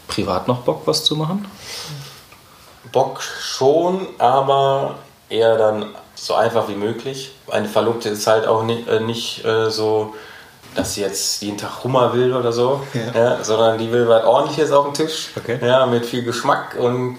[0.06, 1.46] privat noch Bock, was zu machen?
[2.92, 4.96] Bock schon, aber
[5.28, 7.32] eher dann so einfach wie möglich.
[7.50, 10.14] Eine Verlobte ist halt auch nicht, äh, nicht äh, so,
[10.74, 13.20] dass sie jetzt jeden Tag Hummer will oder so, Ja.
[13.20, 13.44] ja.
[13.44, 15.58] sondern die will was ordentliches auf dem Tisch, Okay.
[15.64, 17.16] ja, mit viel Geschmack und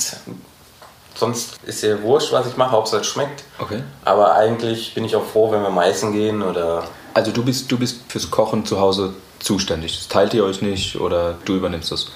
[1.22, 3.44] sonst ist ihr wurscht, was ich mache, Hauptsache es schmeckt.
[3.60, 3.82] Okay.
[4.04, 7.78] Aber eigentlich bin ich auch froh, wenn wir meißen gehen oder Also du bist, du
[7.78, 9.98] bist fürs Kochen zu Hause zuständig.
[9.98, 12.08] Das teilt ihr euch nicht oder du übernimmst es?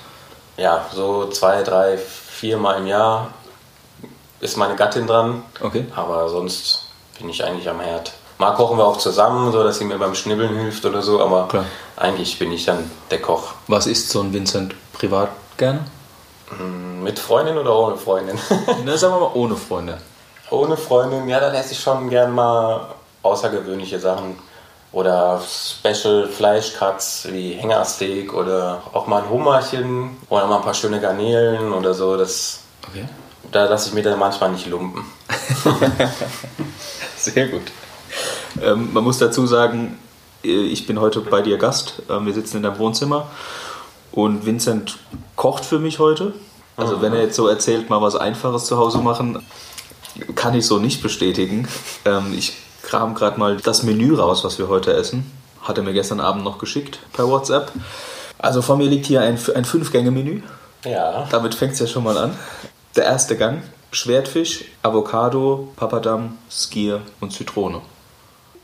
[0.57, 3.29] ja, so zwei, drei, vier Mal im Jahr
[4.39, 5.43] ist meine Gattin dran.
[5.61, 5.85] Okay.
[5.95, 6.87] Aber sonst
[7.19, 8.13] bin ich eigentlich am Herd.
[8.37, 11.47] Mal kochen wir auch zusammen, so dass sie mir beim Schnibbeln hilft oder so, aber
[11.47, 11.65] Klar.
[11.97, 13.53] eigentlich bin ich dann der Koch.
[13.67, 15.85] Was isst so ein Vincent privat gerne?
[17.03, 18.37] Mit Freundin oder ohne Freundin?
[18.85, 19.97] Na, sagen wir mal ohne Freunde.
[20.49, 22.87] ohne Freundin, ja, dann esse ich schon gern mal
[23.23, 24.37] außergewöhnliche Sachen.
[24.91, 31.01] Oder Special Fleischcuts wie Hängersteak oder auch mal ein Hummerchen oder mal ein paar schöne
[31.01, 32.15] Garnelen oder so.
[32.15, 33.05] Das, Okay.
[33.51, 35.03] da lasse ich mir dann manchmal nicht lumpen.
[37.17, 37.63] Sehr gut.
[38.61, 39.99] Ähm, man muss dazu sagen,
[40.43, 42.01] äh, ich bin heute bei dir Gast.
[42.09, 43.27] Ähm, wir sitzen in deinem Wohnzimmer
[44.15, 44.97] und Vincent
[45.35, 46.33] kocht für mich heute.
[46.77, 49.45] Also wenn er jetzt so erzählt, mal was Einfaches zu Hause machen,
[50.35, 51.67] kann ich so nicht bestätigen.
[52.05, 55.31] Ähm, ich kram gerade mal das Menü raus, was wir heute essen.
[55.61, 57.71] Hat er mir gestern Abend noch geschickt per WhatsApp.
[58.37, 60.41] Also vor mir liegt hier ein, ein Fünf-Gänge-Menü.
[60.83, 61.27] Ja.
[61.31, 62.37] Damit fängt es ja schon mal an.
[62.95, 67.81] Der erste Gang: Schwertfisch, Avocado, Papadam, Skier und Zitrone.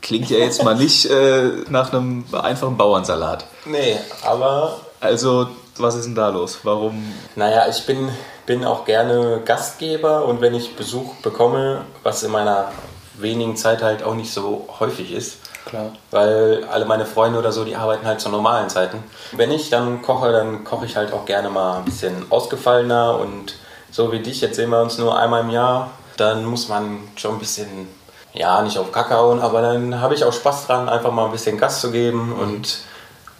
[0.00, 3.46] Klingt ja jetzt mal nicht äh, nach einem einfachen Bauernsalat.
[3.64, 6.60] Nee, aber Also, was ist denn da los?
[6.62, 7.12] Warum?
[7.34, 8.08] Naja, ich bin,
[8.46, 12.70] bin auch gerne Gastgeber und wenn ich Besuch bekomme, was in meiner
[13.18, 15.90] wenigen Zeit halt auch nicht so häufig ist, Klar.
[16.12, 19.02] weil alle meine Freunde oder so, die arbeiten halt zu normalen Zeiten.
[19.32, 23.56] Wenn ich dann koche, dann koche ich halt auch gerne mal ein bisschen ausgefallener und
[23.90, 27.34] so wie dich, jetzt sehen wir uns nur einmal im Jahr, dann muss man schon
[27.34, 27.88] ein bisschen,
[28.34, 31.32] ja, nicht auf Kacke hauen, aber dann habe ich auch Spaß dran, einfach mal ein
[31.32, 32.78] bisschen Gas zu geben und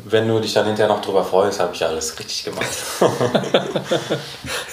[0.05, 2.67] wenn du dich dann hinterher noch drüber freust, habe ich alles richtig gemacht.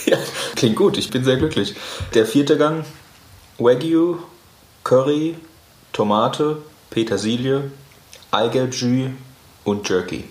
[0.05, 0.17] Ja,
[0.55, 1.75] klingt gut, ich bin sehr glücklich.
[2.13, 2.85] Der vierte Gang:
[3.59, 4.17] Wagyu,
[4.83, 5.35] Curry,
[5.93, 6.57] Tomate,
[6.89, 7.71] Petersilie,
[8.31, 9.11] Eigelbjü
[9.65, 10.23] und Jerky.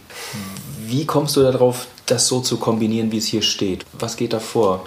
[0.80, 3.84] Wie kommst du darauf, das so zu kombinieren, wie es hier steht?
[3.92, 4.84] Was geht da vor?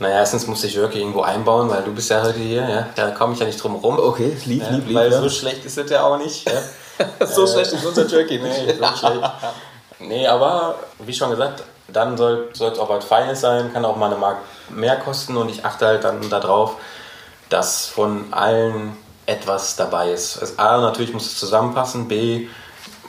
[0.00, 2.88] Naja, erstens musste ich Jörg irgendwo einbauen, weil du bist ja heute hier, ja.
[2.96, 3.98] Da komme ich ja nicht drum rum.
[3.98, 4.96] Okay, lieb, ja, lieb, lieb.
[4.96, 5.20] Weil ja.
[5.20, 6.50] so schlecht ist es ja auch nicht.
[7.26, 8.78] So schlecht ist unser Jerky nee, nicht.
[8.78, 9.30] so schlecht.
[10.00, 14.06] Nee, aber wie schon gesagt, dann soll es auch was Feines sein, kann auch mal
[14.06, 14.38] eine Mark
[14.70, 16.76] mehr kosten und ich achte halt dann darauf,
[17.48, 20.38] dass von allen etwas dabei ist.
[20.38, 22.48] Also A, natürlich muss es zusammenpassen, B,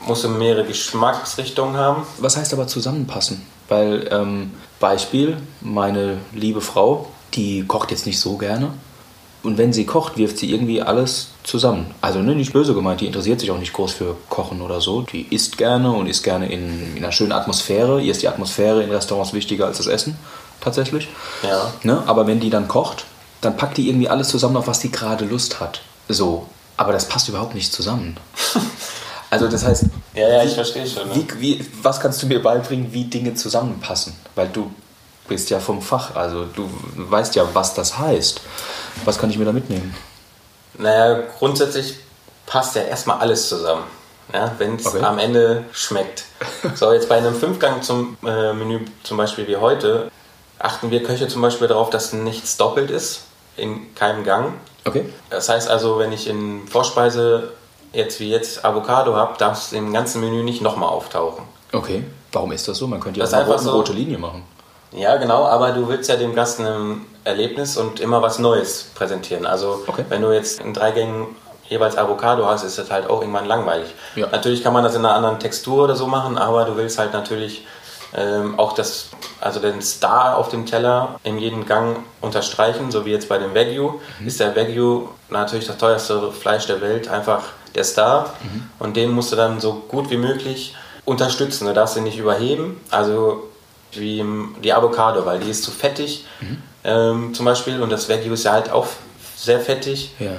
[0.06, 2.06] muss es mehrere Geschmacksrichtungen haben.
[2.18, 3.46] Was heißt aber zusammenpassen?
[3.68, 8.70] Weil, ähm, Beispiel, meine liebe Frau, die kocht jetzt nicht so gerne.
[9.42, 11.94] Und wenn sie kocht, wirft sie irgendwie alles zusammen.
[12.00, 15.02] Also ne, nicht böse gemeint, die interessiert sich auch nicht groß für Kochen oder so.
[15.02, 18.00] Die isst gerne und isst gerne in, in einer schönen Atmosphäre.
[18.00, 20.16] Ihr ist die Atmosphäre in Restaurants wichtiger als das Essen,
[20.60, 21.08] tatsächlich.
[21.42, 21.72] Ja.
[21.82, 22.02] Ne?
[22.06, 23.04] Aber wenn die dann kocht,
[23.40, 25.82] dann packt die irgendwie alles zusammen, auf was die gerade Lust hat.
[26.08, 26.46] So.
[26.76, 28.16] Aber das passt überhaupt nicht zusammen.
[29.32, 31.08] Also das heißt, Ja, ja, ich verstehe schon.
[31.08, 31.14] Ne?
[31.14, 34.12] Wie, wie, was kannst du mir beibringen, wie Dinge zusammenpassen?
[34.34, 34.70] Weil du
[35.26, 38.42] bist ja vom Fach, also du weißt ja, was das heißt.
[39.06, 39.94] Was kann ich mir da mitnehmen?
[40.74, 41.96] Naja, grundsätzlich
[42.46, 43.84] passt ja erstmal alles zusammen.
[44.32, 45.02] Ja, wenn es Okay.
[45.02, 46.24] am Ende schmeckt.
[46.74, 50.10] So, jetzt bei einem Fünfgang zum äh, Menü, zum Beispiel wie heute,
[50.58, 53.22] achten wir Köche zum Beispiel darauf, dass nichts doppelt ist
[53.56, 54.54] in keinem Gang.
[54.86, 55.04] Okay.
[55.28, 57.50] Das heißt also, wenn ich in Vorspeise
[57.92, 61.44] jetzt wie jetzt Avocado habe, darf es im ganzen Menü nicht nochmal auftauchen.
[61.72, 62.04] Okay.
[62.32, 62.86] Warum ist das so?
[62.86, 63.70] Man könnte ja Das auch eine rote, so.
[63.72, 64.44] rote Linie machen.
[64.92, 69.46] Ja, genau, aber du willst ja dem Gast ein Erlebnis und immer was Neues präsentieren.
[69.46, 70.04] Also, Okay.
[70.08, 71.26] wenn du jetzt in drei Gängen
[71.68, 73.94] jeweils Avocado hast, ist das halt auch irgendwann langweilig.
[74.16, 74.26] Ja.
[74.30, 77.12] Natürlich kann man das in einer anderen Textur oder so machen, aber du willst halt
[77.14, 77.66] natürlich
[78.14, 79.06] ähm, auch das,
[79.40, 83.54] also den Star auf dem Teller in jedem Gang unterstreichen, so wie jetzt bei dem
[83.54, 84.00] Wagyu.
[84.26, 87.42] Ist der Wagyu natürlich das teuerste Fleisch der Welt, einfach
[87.74, 88.34] der Star.
[88.78, 90.74] Und den musst du dann so gut wie möglich
[91.06, 91.66] unterstützen.
[91.66, 92.78] Du darfst ihn nicht überheben.
[92.90, 93.44] Also
[93.92, 94.24] wie
[94.62, 96.24] die Avocado, weil die ist zu fettig
[96.84, 98.88] ähm, zum Beispiel und das Wagyu ist ja halt auch
[99.36, 100.14] sehr fettig.
[100.18, 100.32] Ja.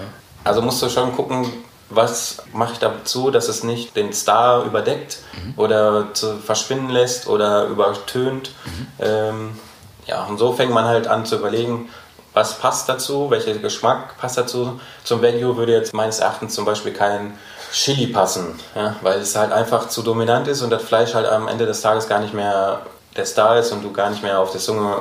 [0.44, 1.52] Also musst du schon gucken,
[1.90, 5.20] was mache ich dazu, dass es nicht den Star überdeckt
[5.58, 8.52] oder zu verschwinden lässt oder übertönt.
[9.00, 9.58] Ähm,
[10.06, 11.90] ja, und so fängt man halt an zu überlegen,
[12.34, 14.80] was passt dazu, welcher Geschmack passt dazu.
[15.04, 17.38] Zum Wagyu würde jetzt meines Erachtens zum Beispiel kein
[17.72, 21.48] Chili passen, ja, weil es halt einfach zu dominant ist und das Fleisch halt am
[21.48, 22.82] Ende des Tages gar nicht mehr
[23.16, 24.98] der Star ist und du gar nicht mehr auf der Zunge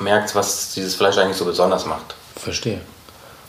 [0.00, 2.14] merkst, was dieses Fleisch eigentlich so besonders macht.
[2.36, 2.80] Verstehe.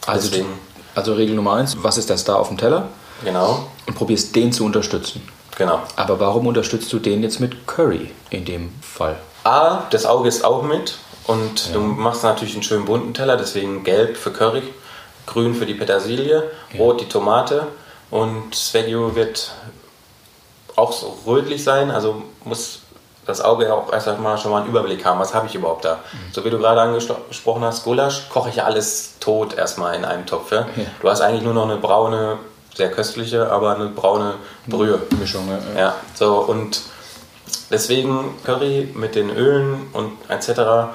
[0.08, 0.50] Also, Deswegen.
[0.96, 2.88] also Regel Nummer eins, was ist der Star auf dem Teller?
[3.24, 5.28] Genau, Und probierst den zu unterstützen.
[5.58, 5.82] genau.
[5.98, 9.18] Aber warum unterstützt du den jetzt mit Curry in dem Fall?
[9.44, 10.98] A, das Auge ist auch mit
[11.28, 14.64] und du machst natürlich einen schönen bunten Teller, deswegen gelb für Curry,
[15.26, 17.68] grün für die Petersilie, rot die Tomate
[18.10, 19.52] und Wagyu wird
[20.76, 22.80] auch so rötlich sein, also muss
[23.30, 25.86] das Auge ja auch erst einmal schon mal einen Überblick haben, was habe ich überhaupt
[25.86, 26.00] da.
[26.32, 30.26] So wie du gerade angesprochen hast, Gulasch, koche ich ja alles tot erstmal in einem
[30.26, 30.52] Topf.
[30.52, 30.62] Ja?
[30.76, 30.86] Ja.
[31.02, 32.40] Du hast eigentlich nur noch eine braune,
[32.74, 34.34] sehr köstliche, aber eine braune
[34.66, 35.00] Brühe.
[35.20, 35.80] Mischung, ja.
[35.80, 36.82] Ja, so und
[37.70, 40.90] deswegen Curry mit den Ölen und etc.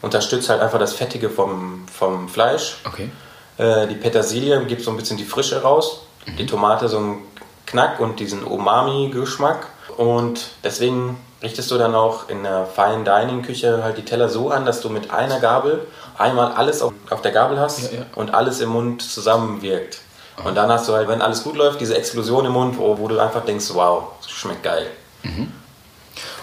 [0.00, 2.76] unterstützt halt einfach das Fettige vom, vom Fleisch.
[2.86, 3.10] Okay.
[3.58, 6.02] Äh, die Petersilie gibt so ein bisschen die Frische raus.
[6.38, 7.18] Die Tomate so einen
[7.66, 9.66] Knack und diesen Umami-Geschmack.
[10.00, 14.48] Und deswegen richtest du dann auch in der Fine Dining Küche halt die Teller so
[14.48, 15.86] an, dass du mit einer Gabel
[16.16, 18.06] einmal alles auf, auf der Gabel hast Ja, ja.
[18.16, 19.98] und alles im Mund zusammenwirkt.
[20.42, 23.08] Und dann hast du halt, wenn alles gut läuft, diese Explosion im Mund, wo, wo
[23.08, 24.86] du einfach denkst, wow, schmeckt geil.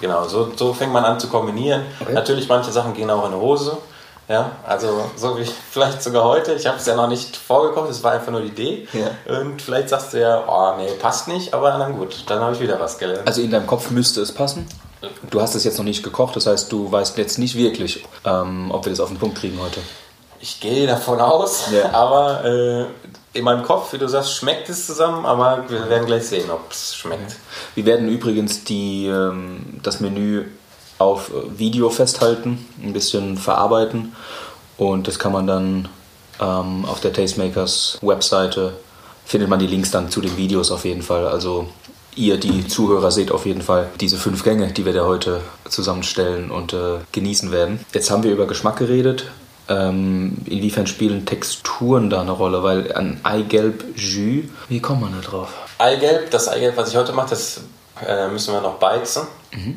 [0.02, 1.82] Genau, so, so fängt man an zu kombinieren.
[2.00, 2.14] Okay.
[2.14, 3.80] Natürlich, manche Sachen gehen auch in eine Hose.
[4.30, 6.54] Ja, also so wie vielleicht sogar heute.
[6.54, 8.88] Ich habe es ja noch nicht vorgekocht, es war einfach nur die Idee.
[8.94, 9.40] Ja.
[9.40, 12.60] Und vielleicht sagst du ja, oh nee, passt nicht, aber dann gut, dann habe ich
[12.60, 13.28] wieder was gelernt.
[13.28, 14.68] Also in deinem Kopf müsste es passen.
[15.30, 18.72] Du hast es jetzt noch nicht gekocht, das heißt, du weißt jetzt nicht wirklich, ähm,
[18.72, 19.80] ob wir das auf den Punkt kriegen heute.
[20.40, 21.92] Ich gehe davon aus, Ja.
[21.94, 22.86] aber äh,
[23.34, 26.72] in meinem Kopf, wie du sagst, schmeckt es zusammen, aber wir werden gleich sehen, ob
[26.72, 27.36] es schmeckt.
[27.76, 30.46] Wir werden übrigens die, ähm, das Menü
[30.98, 34.14] auf Video festhalten, ein bisschen verarbeiten
[34.78, 35.90] und das kann man dann
[36.40, 38.74] ähm, auf der Tastemakers Webseite,
[39.26, 41.28] findet man die Links dann zu den Videos auf jeden Fall.
[41.28, 41.68] Also
[42.16, 46.52] ihr, die Zuhörer, seht auf jeden Fall diese fünf Gänge, die wir da heute zusammenstellen
[46.52, 47.80] und äh, genießen werden.
[47.94, 49.26] Jetzt haben wir über Geschmack geredet.
[49.70, 52.64] Ähm, inwiefern spielen Texturen da eine Rolle?
[52.64, 55.50] Weil ein Eigelb Jus, wie kommt man da drauf?
[55.78, 57.62] Eigelb, das Eigelb, was ich heute mache, das
[58.06, 59.28] äh, müssen wir noch beizen.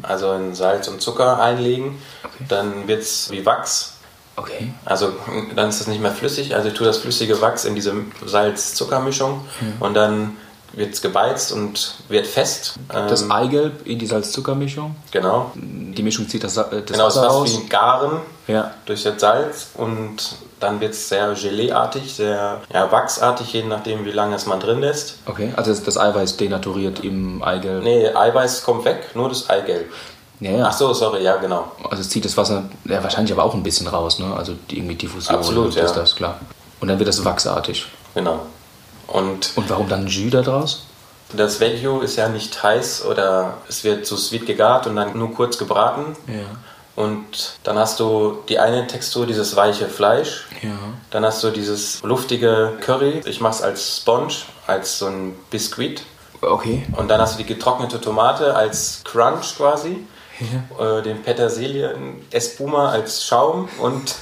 [0.02, 2.00] Also in Salz und Zucker einlegen.
[2.22, 2.44] Okay.
[2.48, 3.94] Dann wird es wie Wachs.
[4.37, 4.72] Okay.
[4.85, 5.12] Also
[5.54, 6.54] dann ist es nicht mehr flüssig.
[6.54, 9.44] Also ich tue das flüssige Wachs in diese Salz-Zucker-Mischung
[9.80, 10.37] und dann
[10.72, 12.74] wird es gebeizt und wird fest.
[12.88, 14.94] Das Ähm, Eigelb in die Salz-Zucker-Mischung.
[15.11, 15.50] Genau.
[15.54, 17.50] Die Mischung zieht das, äh, das Genau, es ist Wasser raus.
[17.52, 18.70] wie ein Garen Ja.
[18.87, 20.16] durch das Salz und
[20.61, 24.80] dann wird es sehr Geleeartig, sehr ja, wachsartig, je nachdem wie lange es man drin
[24.80, 25.14] lässt.
[25.26, 27.83] Okay, also das, Eiweiß denaturiert im Eigelb.
[27.83, 29.90] Nee, Eiweiß kommt weg, nur das Eigelb.
[30.40, 30.66] Ja, ja.
[30.68, 31.70] Ach so, sorry, ja genau.
[31.90, 34.35] Also es zieht das Wasser ja, wahrscheinlich aber auch ein bisschen raus, ne?
[34.35, 35.37] Also die- irgendwie Diffusion.
[35.37, 35.92] Absolut, ist ja.
[35.92, 36.38] das, klar.
[36.80, 37.87] Und dann wird das wachsartig.
[38.14, 38.40] Genau.
[39.11, 40.87] Und Und warum dann Jus da draus?
[41.33, 45.33] das Wagyu ist ja nicht heiß oder es wird zu sweet gegart und dann nur
[45.33, 46.16] kurz gebraten.
[46.27, 46.42] Ja.
[46.96, 50.49] Und dann hast du die eine Textur, dieses weiche Fleisch.
[50.61, 50.70] Ja.
[51.11, 53.20] Dann hast du dieses luftige Curry.
[53.27, 54.35] Ich mache es als Sponge,
[54.66, 56.03] als so ein Biskuit.
[56.40, 56.85] Okay.
[56.96, 60.05] Und dann hast du die getrocknete Tomate als Crunch quasi.
[60.81, 64.14] Äh, den Petersilien Espuma als Schaum und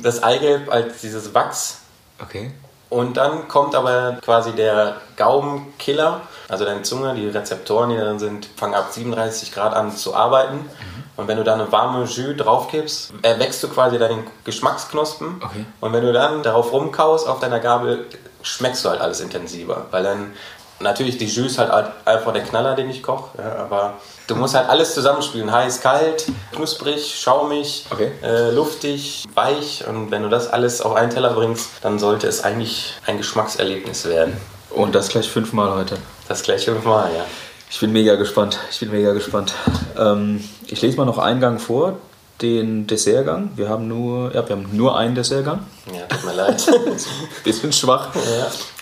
[0.00, 1.78] das Eigelb als dieses Wachs.
[2.20, 2.50] Okay.
[2.88, 8.48] Und dann kommt aber quasi der Gaumenkiller, also deine Zunge, die Rezeptoren, die da sind,
[8.56, 10.56] fangen ab 37 Grad an zu arbeiten.
[10.58, 11.04] Mhm.
[11.16, 15.40] Und wenn du dann eine warme Jus draufkippst, erwächst du quasi deinen Geschmacksknospen.
[15.42, 15.64] Okay.
[15.80, 18.06] Und wenn du dann darauf rumkaust auf deiner Gabel,
[18.42, 19.86] schmeckst du halt alles intensiver.
[19.90, 20.32] Weil dann
[20.80, 21.70] natürlich die Jus halt
[22.04, 23.38] einfach der Knaller, den ich koche.
[23.38, 23.94] Ja, aber
[24.26, 25.50] du musst halt alles zusammenspielen.
[25.50, 28.12] Heiß, kalt, knusprig, schaumig, okay.
[28.22, 29.84] äh, luftig, weich.
[29.86, 34.06] Und wenn du das alles auf einen Teller bringst, dann sollte es eigentlich ein Geschmackserlebnis
[34.06, 34.36] werden.
[34.70, 35.96] Und das gleich fünfmal heute.
[36.28, 37.24] Das gleich fünfmal, ja.
[37.70, 38.58] Ich bin mega gespannt.
[38.70, 39.54] Ich bin mega gespannt.
[39.98, 41.96] Ähm, ich lese mal noch einen Gang vor,
[42.42, 43.50] den Dessertgang.
[43.56, 45.66] Wir haben nur, ja, wir haben nur einen Dessertgang.
[45.92, 46.64] Ja, tut mir leid.
[47.44, 48.10] Bisschen schwach.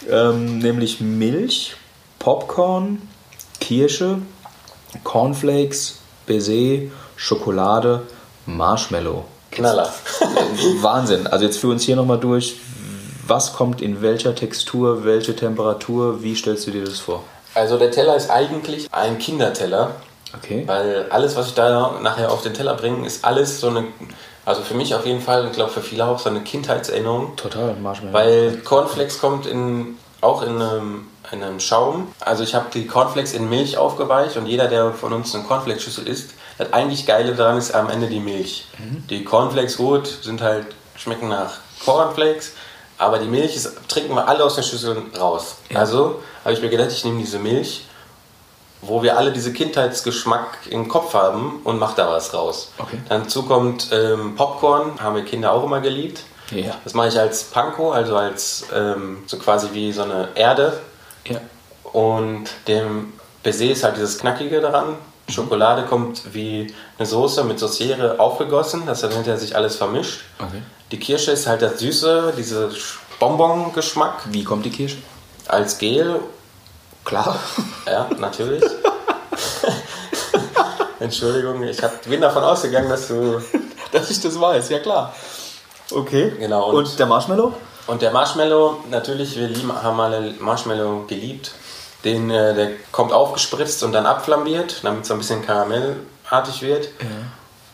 [0.08, 0.30] Ja.
[0.30, 1.76] Ähm, nämlich Milch,
[2.24, 3.06] Popcorn,
[3.60, 4.16] Kirsche,
[5.04, 8.00] Cornflakes, Baiser, Schokolade,
[8.46, 9.26] Marshmallow.
[9.50, 9.92] Knaller.
[10.80, 11.26] Wahnsinn.
[11.26, 12.56] Also jetzt für uns hier nochmal durch.
[13.26, 16.22] Was kommt in welcher Textur, welche Temperatur?
[16.22, 17.22] Wie stellst du dir das vor?
[17.52, 19.90] Also der Teller ist eigentlich ein Kinderteller.
[20.34, 20.62] Okay.
[20.64, 23.84] Weil alles, was ich da nachher auf den Teller bringe, ist alles so eine,
[24.46, 27.36] also für mich auf jeden Fall, ich glaube für viele auch so eine Kindheitserinnerung.
[27.36, 28.14] Total, Marshmallow.
[28.14, 32.12] Weil Cornflakes kommt in, auch in einem in einem Schaum.
[32.20, 36.08] Also ich habe die Cornflakes in Milch aufgeweicht und jeder, der von uns eine Cornflakes-Schüssel
[36.08, 38.66] isst, das eigentlich Geile daran ist am Ende die Milch.
[38.78, 39.06] Mhm.
[39.08, 40.66] Die Cornflakes gut sind halt,
[40.96, 42.52] schmecken nach Cornflakes,
[42.96, 45.56] aber die Milch ist, trinken wir alle aus der Schüssel raus.
[45.68, 45.80] Ja.
[45.80, 47.84] Also habe ich mir gedacht, ich nehme diese Milch,
[48.82, 52.70] wo wir alle diese Kindheitsgeschmack im Kopf haben und mache da was raus.
[52.78, 52.98] Okay.
[53.08, 56.20] Dazu kommt ähm, Popcorn, haben wir Kinder auch immer geliebt.
[56.50, 56.74] Ja.
[56.84, 60.78] Das mache ich als Panko, also als ähm, so quasi wie so eine Erde,
[61.26, 61.40] ja.
[61.92, 64.90] Und dem Baiser ist halt dieses Knackige daran.
[64.90, 65.32] Mhm.
[65.32, 70.20] Schokolade kommt wie eine Soße mit Sauciere aufgegossen, dass dann hinterher sich alles vermischt.
[70.38, 70.62] Okay.
[70.90, 72.68] Die Kirsche ist halt das Süße, dieser
[73.18, 74.24] Bonbon-Geschmack.
[74.26, 74.98] Wie kommt die Kirsche?
[75.48, 76.20] Als Gel.
[77.04, 77.38] Klar.
[77.86, 78.64] Ja, natürlich.
[81.00, 83.42] Entschuldigung, ich hab, bin davon ausgegangen, dass du.
[83.92, 85.14] dass ich das weiß, ja klar.
[85.90, 86.32] Okay.
[86.38, 86.70] Genau.
[86.70, 87.52] Und, und der Marshmallow?
[87.86, 91.52] Und der Marshmallow, natürlich, wir lieben, haben alle Marshmallow geliebt.
[92.04, 96.86] Den, äh, der kommt aufgespritzt und dann abflambiert, damit es ein bisschen karamellartig wird.
[97.00, 97.06] Ja.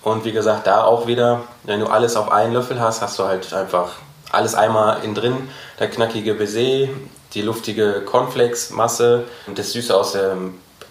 [0.02, 3.24] Und wie gesagt, da auch wieder, wenn du alles auf einen Löffel hast, hast du
[3.24, 3.92] halt einfach
[4.30, 5.50] alles einmal in drin.
[5.78, 6.88] Der knackige Baiser,
[7.34, 10.36] die luftige Cornflakes-Masse und das Süße aus der,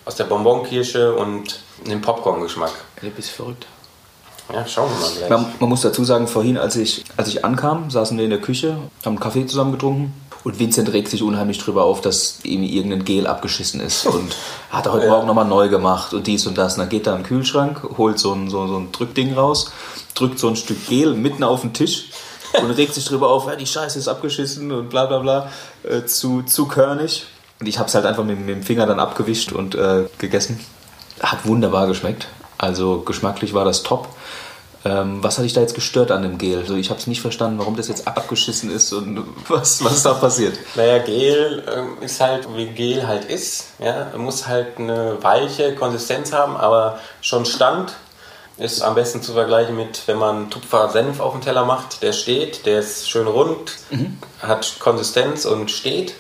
[0.06, 2.72] aus der Bonbonkirsche und den Popcorn-Geschmack.
[3.02, 3.66] Du bist verrückt.
[4.52, 5.30] Ja, schauen wir mal gleich.
[5.30, 8.42] Man, man, muss dazu sagen, vorhin, als ich, als ich ankam, saßen wir in der
[8.42, 10.14] Küche, haben einen Kaffee zusammen getrunken.
[10.44, 14.06] Und Vincent regt sich unheimlich drüber auf, dass ihm irgendein Gel abgeschissen ist.
[14.06, 14.36] Und
[14.72, 15.12] hat er heute ja.
[15.12, 16.74] Morgen nochmal neu gemacht und dies und das.
[16.74, 19.72] Und dann geht er in den Kühlschrank, holt so ein, so, so ein Drückding raus,
[20.16, 22.10] drückt so ein Stück Gel mitten auf den Tisch
[22.62, 25.50] und regt sich drüber auf, ja, die Scheiße ist abgeschissen und bla bla bla,
[25.84, 27.26] äh, zu, zu körnig.
[27.60, 30.60] Und ich habe es halt einfach mit, mit, dem Finger dann abgewischt und äh, gegessen.
[31.20, 32.28] Hat wunderbar geschmeckt.
[32.58, 34.08] Also geschmacklich war das top.
[34.86, 36.60] Ähm, was hat dich da jetzt gestört an dem Gel?
[36.60, 40.06] Also ich habe es nicht verstanden, warum das jetzt abgeschissen ist und was, was ist
[40.06, 40.58] da passiert?
[40.76, 43.68] Naja, Gel äh, ist halt, wie Gel halt ist.
[43.80, 44.12] Ja?
[44.18, 47.94] Muss halt eine weiche Konsistenz haben, aber schon Stand.
[48.58, 52.02] Ist am besten zu vergleichen mit, wenn man Tupfer Senf auf dem Teller macht.
[52.02, 54.18] Der steht, der ist schön rund, mhm.
[54.42, 56.14] hat Konsistenz und steht.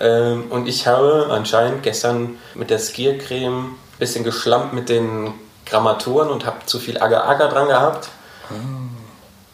[0.00, 5.34] Ähm, und ich habe anscheinend gestern mit der Skiercreme ein bisschen geschlampt mit den
[5.68, 8.08] Grammaturen und habe zu viel Agar-Agar dran gehabt.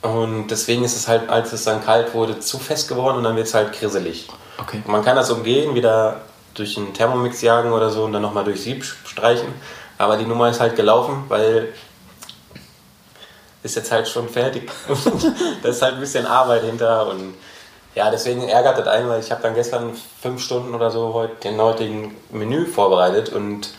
[0.02, 3.36] Und deswegen ist es halt, als es dann kalt wurde, zu fest geworden und dann
[3.36, 4.28] wird es halt grisselig.
[4.60, 4.82] Okay.
[4.86, 6.20] Man kann das umgehen, wieder
[6.54, 9.48] durch einen Thermomix jagen oder so und dann nochmal durch Sieb streichen.
[9.98, 11.72] Aber die Nummer ist halt gelaufen, weil
[13.62, 14.70] ist jetzt halt schon fertig.
[15.62, 17.34] da ist halt ein bisschen Arbeit hinter und
[17.94, 21.36] ja, deswegen ärgert das einen, weil ich habe dann gestern fünf Stunden oder so heute
[21.44, 23.70] den heutigen Menü vorbereitet und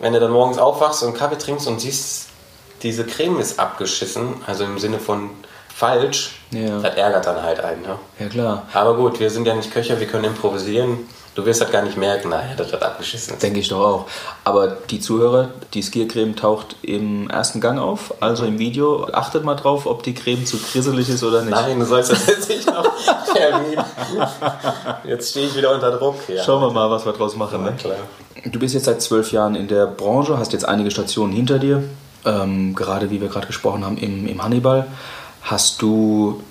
[0.00, 2.28] wenn du dann morgens aufwachst und Kaffee trinkst und siehst,
[2.82, 5.30] diese Creme ist abgeschissen, also im Sinne von
[5.74, 6.80] falsch, ja.
[6.80, 7.82] das ärgert dann halt einen.
[7.82, 7.98] Ne?
[8.18, 8.66] Ja, klar.
[8.72, 11.08] Aber gut, wir sind ja nicht Köcher, wir können improvisieren.
[11.34, 13.38] Du wirst halt gar nicht merken, naja, das wird abgeschissen.
[13.40, 14.06] Denke ich doch auch.
[14.44, 19.08] Aber die Zuhörer, die Skiercreme taucht im ersten Gang auf, also im Video.
[19.12, 21.50] Achtet mal drauf, ob die Creme zu krisselig ist oder nicht.
[21.50, 22.88] Nein, du sollst das jetzt nicht noch
[23.34, 23.78] termin.
[25.04, 26.16] Jetzt stehe ich wieder unter Druck.
[26.28, 26.44] Ja.
[26.44, 27.64] Schauen wir mal, was wir draus machen.
[27.64, 27.74] Ne?
[28.44, 31.82] Du bist jetzt seit zwölf Jahren in der Branche, hast jetzt einige Stationen hinter dir.
[32.24, 34.86] Ähm, gerade wie wir gerade gesprochen haben im, im Hannibal.
[35.42, 36.42] Hast du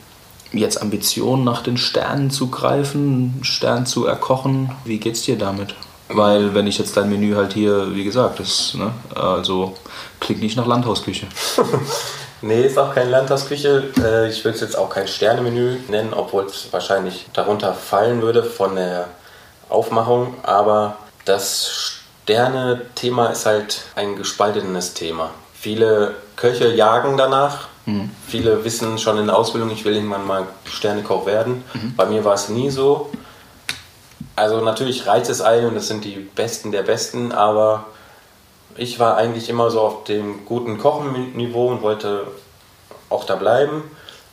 [0.54, 4.72] jetzt Ambitionen nach den Sternen zu greifen, Stern zu erkochen?
[4.86, 5.76] Wie geht's dir damit?
[6.10, 9.76] Weil wenn ich jetzt dein Menü halt hier, wie gesagt, das, ne, also
[10.20, 11.28] klingt nicht nach Landhausküche.
[12.46, 13.92] Nee, ist auch keine Landhausküche.
[14.04, 18.44] Äh, ich würde es jetzt auch kein Sternemenü nennen, obwohl es wahrscheinlich darunter fallen würde
[18.44, 19.08] von der
[19.70, 20.36] Aufmachung.
[20.44, 21.94] Aber das
[22.26, 25.30] Sterne-Thema ist halt ein gespaltenes Thema.
[25.54, 27.70] Viele Köche jagen danach.
[27.86, 28.10] Mhm.
[28.28, 31.64] Viele wissen schon in der Ausbildung, ich will irgendwann mal Sternekoch werden.
[31.74, 31.96] Mhm.
[31.96, 33.10] Bei mir war es nie so.
[34.36, 37.86] Also natürlich reizt es ein und das sind die Besten der Besten, aber
[38.76, 42.26] ich war eigentlich immer so auf dem guten Kochenniveau und wollte
[43.10, 43.84] auch da bleiben.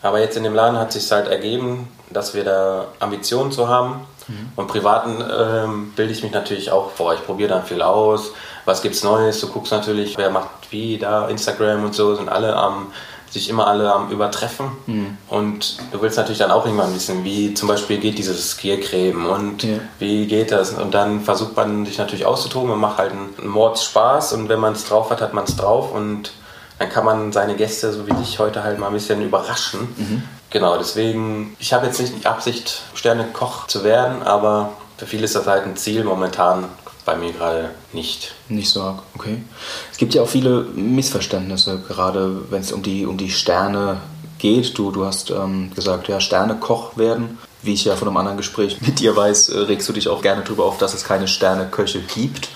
[0.03, 4.07] Aber jetzt in dem Laden hat sich halt ergeben, dass wir da Ambitionen zu haben.
[4.29, 4.53] Mhm.
[4.57, 7.13] Und privaten ähm, bilde ich mich natürlich auch vor.
[7.13, 8.33] Ich probiere dann viel aus.
[8.65, 9.41] Was gibt's Neues?
[9.41, 12.93] Du guckst natürlich, wer macht wie da, Instagram und so, sind alle am
[13.31, 14.67] sich immer alle am Übertreffen.
[14.87, 15.19] Mhm.
[15.29, 19.63] Und du willst natürlich dann auch irgendwann wissen, wie zum Beispiel geht dieses Skiercreme und
[19.63, 19.79] ja.
[19.99, 20.73] wie geht das.
[20.73, 24.33] Und dann versucht man sich natürlich auszutoben und macht halt einen Mordspaß.
[24.33, 25.93] Und wenn man es drauf hat, hat man es drauf.
[25.93, 26.33] Und
[26.79, 29.81] dann kann man seine Gäste, so wie dich, heute halt mal ein bisschen überraschen.
[29.97, 30.23] Mhm.
[30.51, 35.37] Genau, deswegen, ich habe jetzt nicht die Absicht, Sternekoch zu werden, aber für viele ist
[35.37, 36.65] das halt ein Ziel momentan
[37.11, 38.35] bei mir gerade nicht.
[38.49, 39.43] Nicht so arg, okay.
[39.91, 44.01] Es gibt ja auch viele Missverständnisse, gerade wenn es um die, um die Sterne
[44.39, 44.79] geht.
[44.79, 47.39] Du, du hast ähm, gesagt, ja, Sternekoch werden.
[47.63, 50.23] Wie ich ja von einem anderen Gespräch mit dir weiß, äh, regst du dich auch
[50.23, 52.49] gerne darüber auf, dass es keine Sterneköche gibt.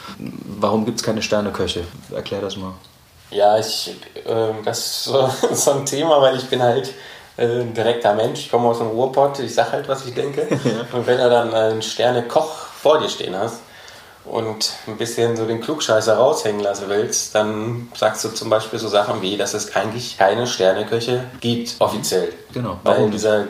[0.60, 1.82] Warum gibt es keine Sterneköche?
[2.14, 2.74] Erklär das mal.
[3.30, 3.92] Ja, ich,
[4.24, 5.04] äh, das ist
[5.64, 6.94] so, ein Thema, weil ich bin halt
[7.36, 8.38] äh, ein direkter Mensch.
[8.38, 10.46] Ich komme aus dem Ruhrpott, ich sage halt, was ich denke.
[10.92, 13.63] Und wenn du dann einen Sternekoch vor dir stehen hast,
[14.24, 18.88] und ein bisschen so den Klugscheißer raushängen lassen willst, dann sagst du zum Beispiel so
[18.88, 22.32] Sachen wie, dass es eigentlich keine Sterneköche gibt, offiziell.
[22.52, 22.78] Genau.
[22.82, 23.04] Warum?
[23.04, 23.44] Weil dieser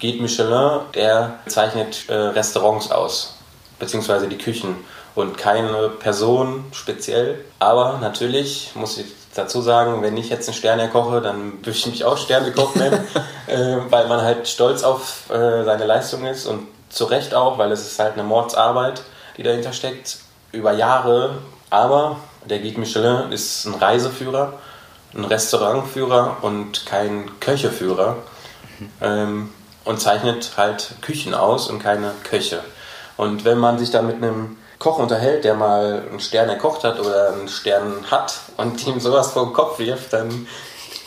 [0.00, 3.36] Guide Michelin, der zeichnet äh, Restaurants aus,
[3.78, 4.76] beziehungsweise die Küchen
[5.14, 7.44] und keine Person speziell.
[7.58, 11.86] Aber natürlich muss ich dazu sagen, wenn ich jetzt einen Sterne koche, dann würde ich
[11.86, 13.04] mich auch Sternekoch nennen,
[13.46, 17.72] äh, weil man halt stolz auf äh, seine Leistung ist und zu Recht auch, weil
[17.72, 19.02] es ist halt eine Mordsarbeit
[19.36, 20.18] die dahinter steckt,
[20.52, 21.38] über Jahre.
[21.70, 24.54] Aber der Guide Michelin ist ein Reiseführer,
[25.14, 28.16] ein Restaurantführer und kein Köcheführer
[29.00, 29.50] ähm,
[29.84, 32.60] und zeichnet halt Küchen aus und keine Köche.
[33.16, 36.98] Und wenn man sich da mit einem Koch unterhält, der mal einen Stern erkocht hat
[36.98, 40.48] oder einen Stern hat und ihm sowas vor den Kopf wirft, dann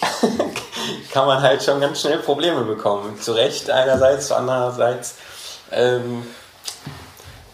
[1.11, 3.19] kann man halt schon ganz schnell Probleme bekommen.
[3.19, 5.15] Zu Recht einerseits, andererseits
[5.71, 6.25] ähm,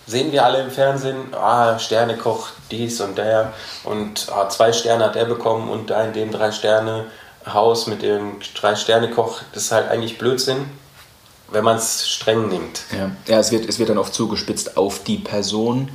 [0.08, 5.16] sehen wir alle im Fernsehen, ah, Sternekoch, dies und der und ah, zwei Sterne hat
[5.16, 7.06] er bekommen und da in dem drei Sterne
[7.52, 10.66] Haus mit dem drei Sterne Koch, das ist halt eigentlich Blödsinn,
[11.50, 12.82] wenn man es streng nimmt.
[12.92, 15.90] Ja, ja es, wird, es wird dann oft zugespitzt auf die Person.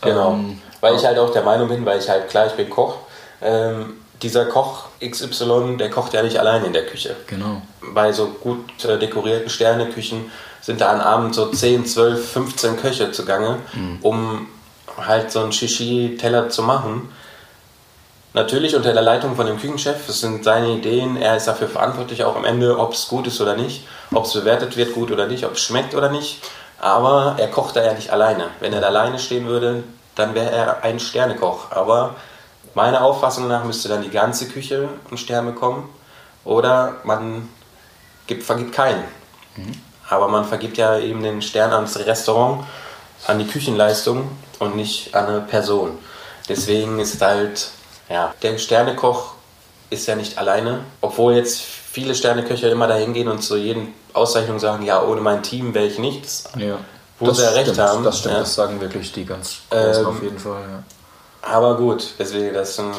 [0.00, 2.68] Genau, ähm, weil ich halt auch der Meinung bin, weil ich halt, klar, ich bin
[2.68, 2.96] Koch,
[3.40, 7.16] ähm, dieser Koch XY, der kocht ja nicht allein in der Küche.
[7.26, 7.62] Genau.
[7.94, 10.30] Bei so gut äh, dekorierten Sterneküchen
[10.62, 13.98] sind da an Abend so 10, 12, 15 Köche zugange, mhm.
[14.00, 14.46] um
[14.96, 17.12] halt so einen Shishi-Teller zu machen.
[18.32, 22.24] Natürlich unter der Leitung von dem Küchenchef, das sind seine Ideen, er ist dafür verantwortlich
[22.24, 25.26] auch am Ende, ob es gut ist oder nicht, ob es bewertet wird gut oder
[25.26, 26.42] nicht, ob es schmeckt oder nicht.
[26.80, 28.48] Aber er kocht da ja nicht alleine.
[28.60, 29.84] Wenn er da alleine stehen würde,
[30.14, 31.70] dann wäre er ein Sternekoch.
[31.70, 32.16] Aber
[32.74, 35.88] meiner Auffassung nach müsste dann die ganze Küche einen Stern bekommen
[36.44, 37.48] oder man
[38.26, 39.04] gibt, vergibt keinen.
[39.56, 39.74] Mhm.
[40.12, 42.64] Aber man vergibt ja eben den Stern ans Restaurant,
[43.26, 45.98] an die Küchenleistung und nicht an eine Person.
[46.50, 47.68] Deswegen ist halt,
[48.10, 49.32] ja, der Sternekoch
[49.88, 50.80] ist ja nicht alleine.
[51.00, 55.42] Obwohl jetzt viele Sterneköche immer dahin gehen und zu jedem Auszeichnung sagen, ja, ohne mein
[55.42, 56.44] Team wäre ich nichts.
[56.58, 56.76] Ja.
[57.18, 58.04] Wo das sie ja recht haben.
[58.04, 58.40] Das stimmt, ja.
[58.40, 60.60] das sagen wirklich die ganz Großen ähm, auf jeden Fall.
[60.60, 60.82] Ja.
[61.54, 62.92] Aber gut, deswegen, das ist ein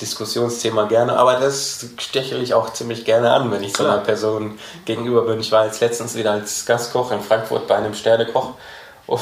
[0.00, 4.58] Diskussionsthema gerne, aber das stechere ich auch ziemlich gerne an, wenn ich so einer Person
[4.84, 5.40] gegenüber bin.
[5.40, 8.54] Ich war jetzt letztens wieder als Gastkoch in Frankfurt bei einem Sternekoch.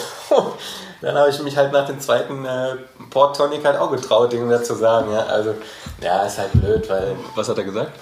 [1.01, 2.77] dann habe ich mich halt nach dem zweiten äh,
[3.11, 5.13] Port Tonic halt auch getraut, irgendwer zu sagen.
[5.13, 5.21] Ja?
[5.21, 5.55] Also,
[6.03, 7.17] ja, ist halt blöd, weil.
[7.35, 7.93] Was hat er gesagt?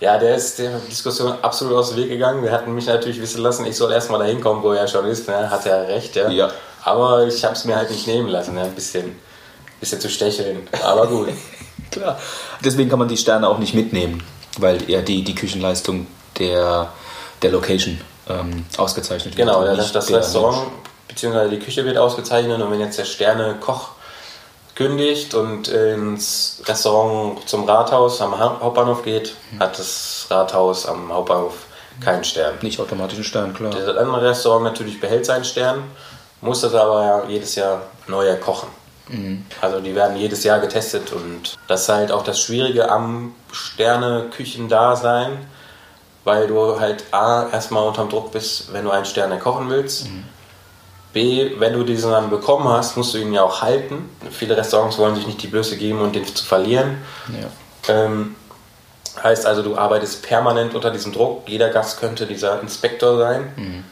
[0.00, 2.42] Ja, der ist der Diskussion absolut aus dem Weg gegangen.
[2.42, 5.28] Wir hatten mich natürlich wissen lassen, ich soll erstmal dahin kommen, wo er schon ist.
[5.28, 5.50] Ne?
[5.50, 6.28] Hat er recht, ja.
[6.30, 6.50] ja.
[6.82, 8.62] Aber ich habe es mir halt nicht nehmen lassen, ne?
[8.62, 9.20] ein bisschen,
[9.78, 10.66] bisschen zu stecheln.
[10.82, 11.28] Aber gut.
[11.90, 12.18] Klar.
[12.64, 14.22] Deswegen kann man die Sterne auch nicht mitnehmen,
[14.58, 16.06] weil ja die, die Küchenleistung
[16.38, 16.92] der,
[17.42, 19.48] der Location ähm, ausgezeichnet wird.
[19.48, 20.70] Genau, das, das Restaurant
[21.08, 21.48] bzw.
[21.48, 23.90] die Küche wird ausgezeichnet und wenn jetzt der Sternekoch
[24.74, 29.60] kündigt und ins Restaurant zum Rathaus am Hauptbahnhof geht, mhm.
[29.60, 31.54] hat das Rathaus am Hauptbahnhof
[32.00, 32.54] keinen Stern.
[32.62, 33.70] Nicht automatisch einen Stern, klar.
[33.70, 35.82] Das andere Restaurant natürlich behält seinen Stern,
[36.40, 38.68] muss das aber jedes Jahr neu kochen.
[39.10, 39.44] Mhm.
[39.60, 45.38] Also die werden jedes Jahr getestet und das ist halt auch das Schwierige am Sterne-Küchen-Dasein,
[46.24, 50.06] weil du halt A, erstmal unterm Druck bist, wenn du einen Sterne kochen willst.
[50.06, 50.24] Mhm.
[51.12, 54.08] B, wenn du diesen dann bekommen hast, musst du ihn ja auch halten.
[54.30, 56.98] Viele Restaurants wollen sich nicht die Blöße geben und den zu verlieren.
[57.40, 57.94] Ja.
[57.94, 58.36] Ähm,
[59.20, 61.48] heißt also, du arbeitest permanent unter diesem Druck.
[61.48, 63.52] Jeder Gast könnte dieser Inspektor sein.
[63.56, 63.84] Mhm.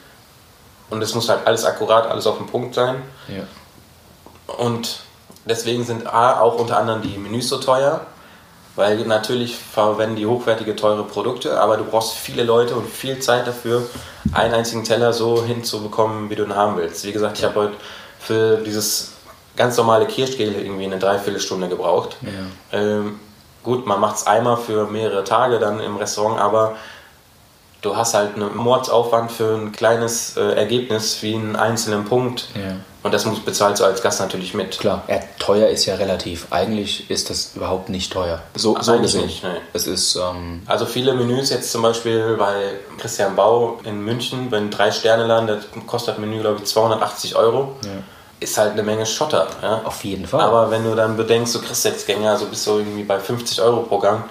[0.91, 3.03] Und es muss halt alles akkurat, alles auf dem Punkt sein.
[3.27, 4.55] Ja.
[4.55, 5.01] Und
[5.49, 8.03] deswegen sind A, auch unter anderem die Menüs so teuer,
[8.77, 13.47] weil natürlich verwenden die hochwertige, teure Produkte, aber du brauchst viele Leute und viel Zeit
[13.47, 13.83] dafür,
[14.33, 17.05] einen einzigen Teller so hinzubekommen, wie du ihn haben willst.
[17.05, 17.75] Wie gesagt, ich habe heute
[18.21, 19.13] für dieses
[19.57, 22.17] ganz normale Kirschgel irgendwie eine Dreiviertelstunde gebraucht.
[22.23, 22.79] Ja.
[22.79, 23.19] Ähm,
[23.65, 26.77] gut, man macht es einmal für mehrere Tage dann im Restaurant, aber
[27.83, 32.49] du hast halt einen Mordsaufwand für ein kleines äh, Ergebnis wie einen einzelnen Punkt.
[32.55, 32.77] Ja.
[33.09, 34.79] Und das muss bezahlst du als Gast natürlich mit.
[34.79, 36.49] Klar, ja, teuer ist ja relativ.
[36.51, 38.43] Eigentlich ist das überhaupt nicht teuer.
[38.55, 39.25] So, so gesehen.
[39.25, 39.49] Nicht, nee.
[39.73, 44.71] Es ist, ähm also viele Menüs jetzt zum Beispiel bei Christian Bau in München, wenn
[44.71, 47.77] drei Sterne laden, das kostet das Menü glaube ich 280 Euro.
[47.83, 47.93] Ja.
[48.41, 49.47] Ist halt eine Menge Schotter.
[49.63, 49.81] Ja?
[49.85, 50.43] Auf jeden Fall.
[50.43, 53.63] Aber wenn du dann bedenkst, du kriegst jetzt Gänger, also bist du irgendwie bei 50
[53.63, 54.25] Euro pro Gang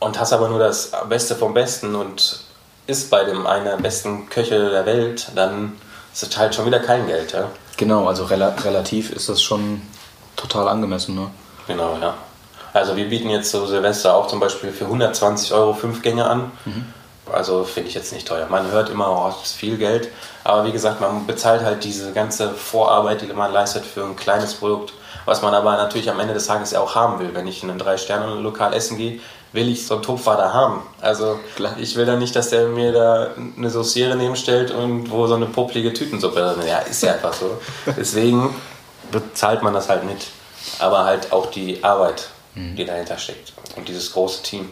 [0.00, 2.40] und hast aber nur das Beste vom Besten und
[2.88, 5.76] ist bei dem einer besten Köche der Welt, dann
[6.12, 7.32] ist das halt schon wieder kein Geld.
[7.32, 7.48] Ja?
[7.76, 9.82] Genau, also rel relativ ist das schon
[10.36, 11.14] total angemessen.
[11.14, 11.30] Ne?
[11.66, 12.14] Genau, ja.
[12.72, 16.52] Also wir bieten jetzt so Silvester auch zum Beispiel für 120 Euro fünf Gänge an.
[16.64, 16.86] Mhm.
[17.32, 18.46] Also finde ich jetzt nicht teuer.
[18.48, 20.08] Man hört immer, oh, das ist viel Geld.
[20.44, 24.54] Aber wie gesagt, man bezahlt halt diese ganze Vorarbeit, die man leistet für ein kleines
[24.54, 24.92] Produkt,
[25.26, 27.30] was man aber natürlich am Ende des Tages ja auch haben will.
[27.34, 29.20] Wenn ich in ein Drei-Sterne-Lokal essen gehe,
[29.52, 30.82] will ich so einen Topfvater haben.
[31.00, 31.76] Also Klar.
[31.78, 35.46] ich will da nicht, dass der mir da eine Sauciere nebenstellt und wo so eine
[35.46, 36.68] popelige Tütensuppe drin ist.
[36.68, 37.60] Ja, ist ja einfach so.
[37.96, 38.54] Deswegen
[39.10, 40.26] bezahlt man das halt mit.
[40.78, 42.76] Aber halt auch die Arbeit, mhm.
[42.76, 43.52] die dahinter steckt.
[43.76, 44.70] Und dieses große Team.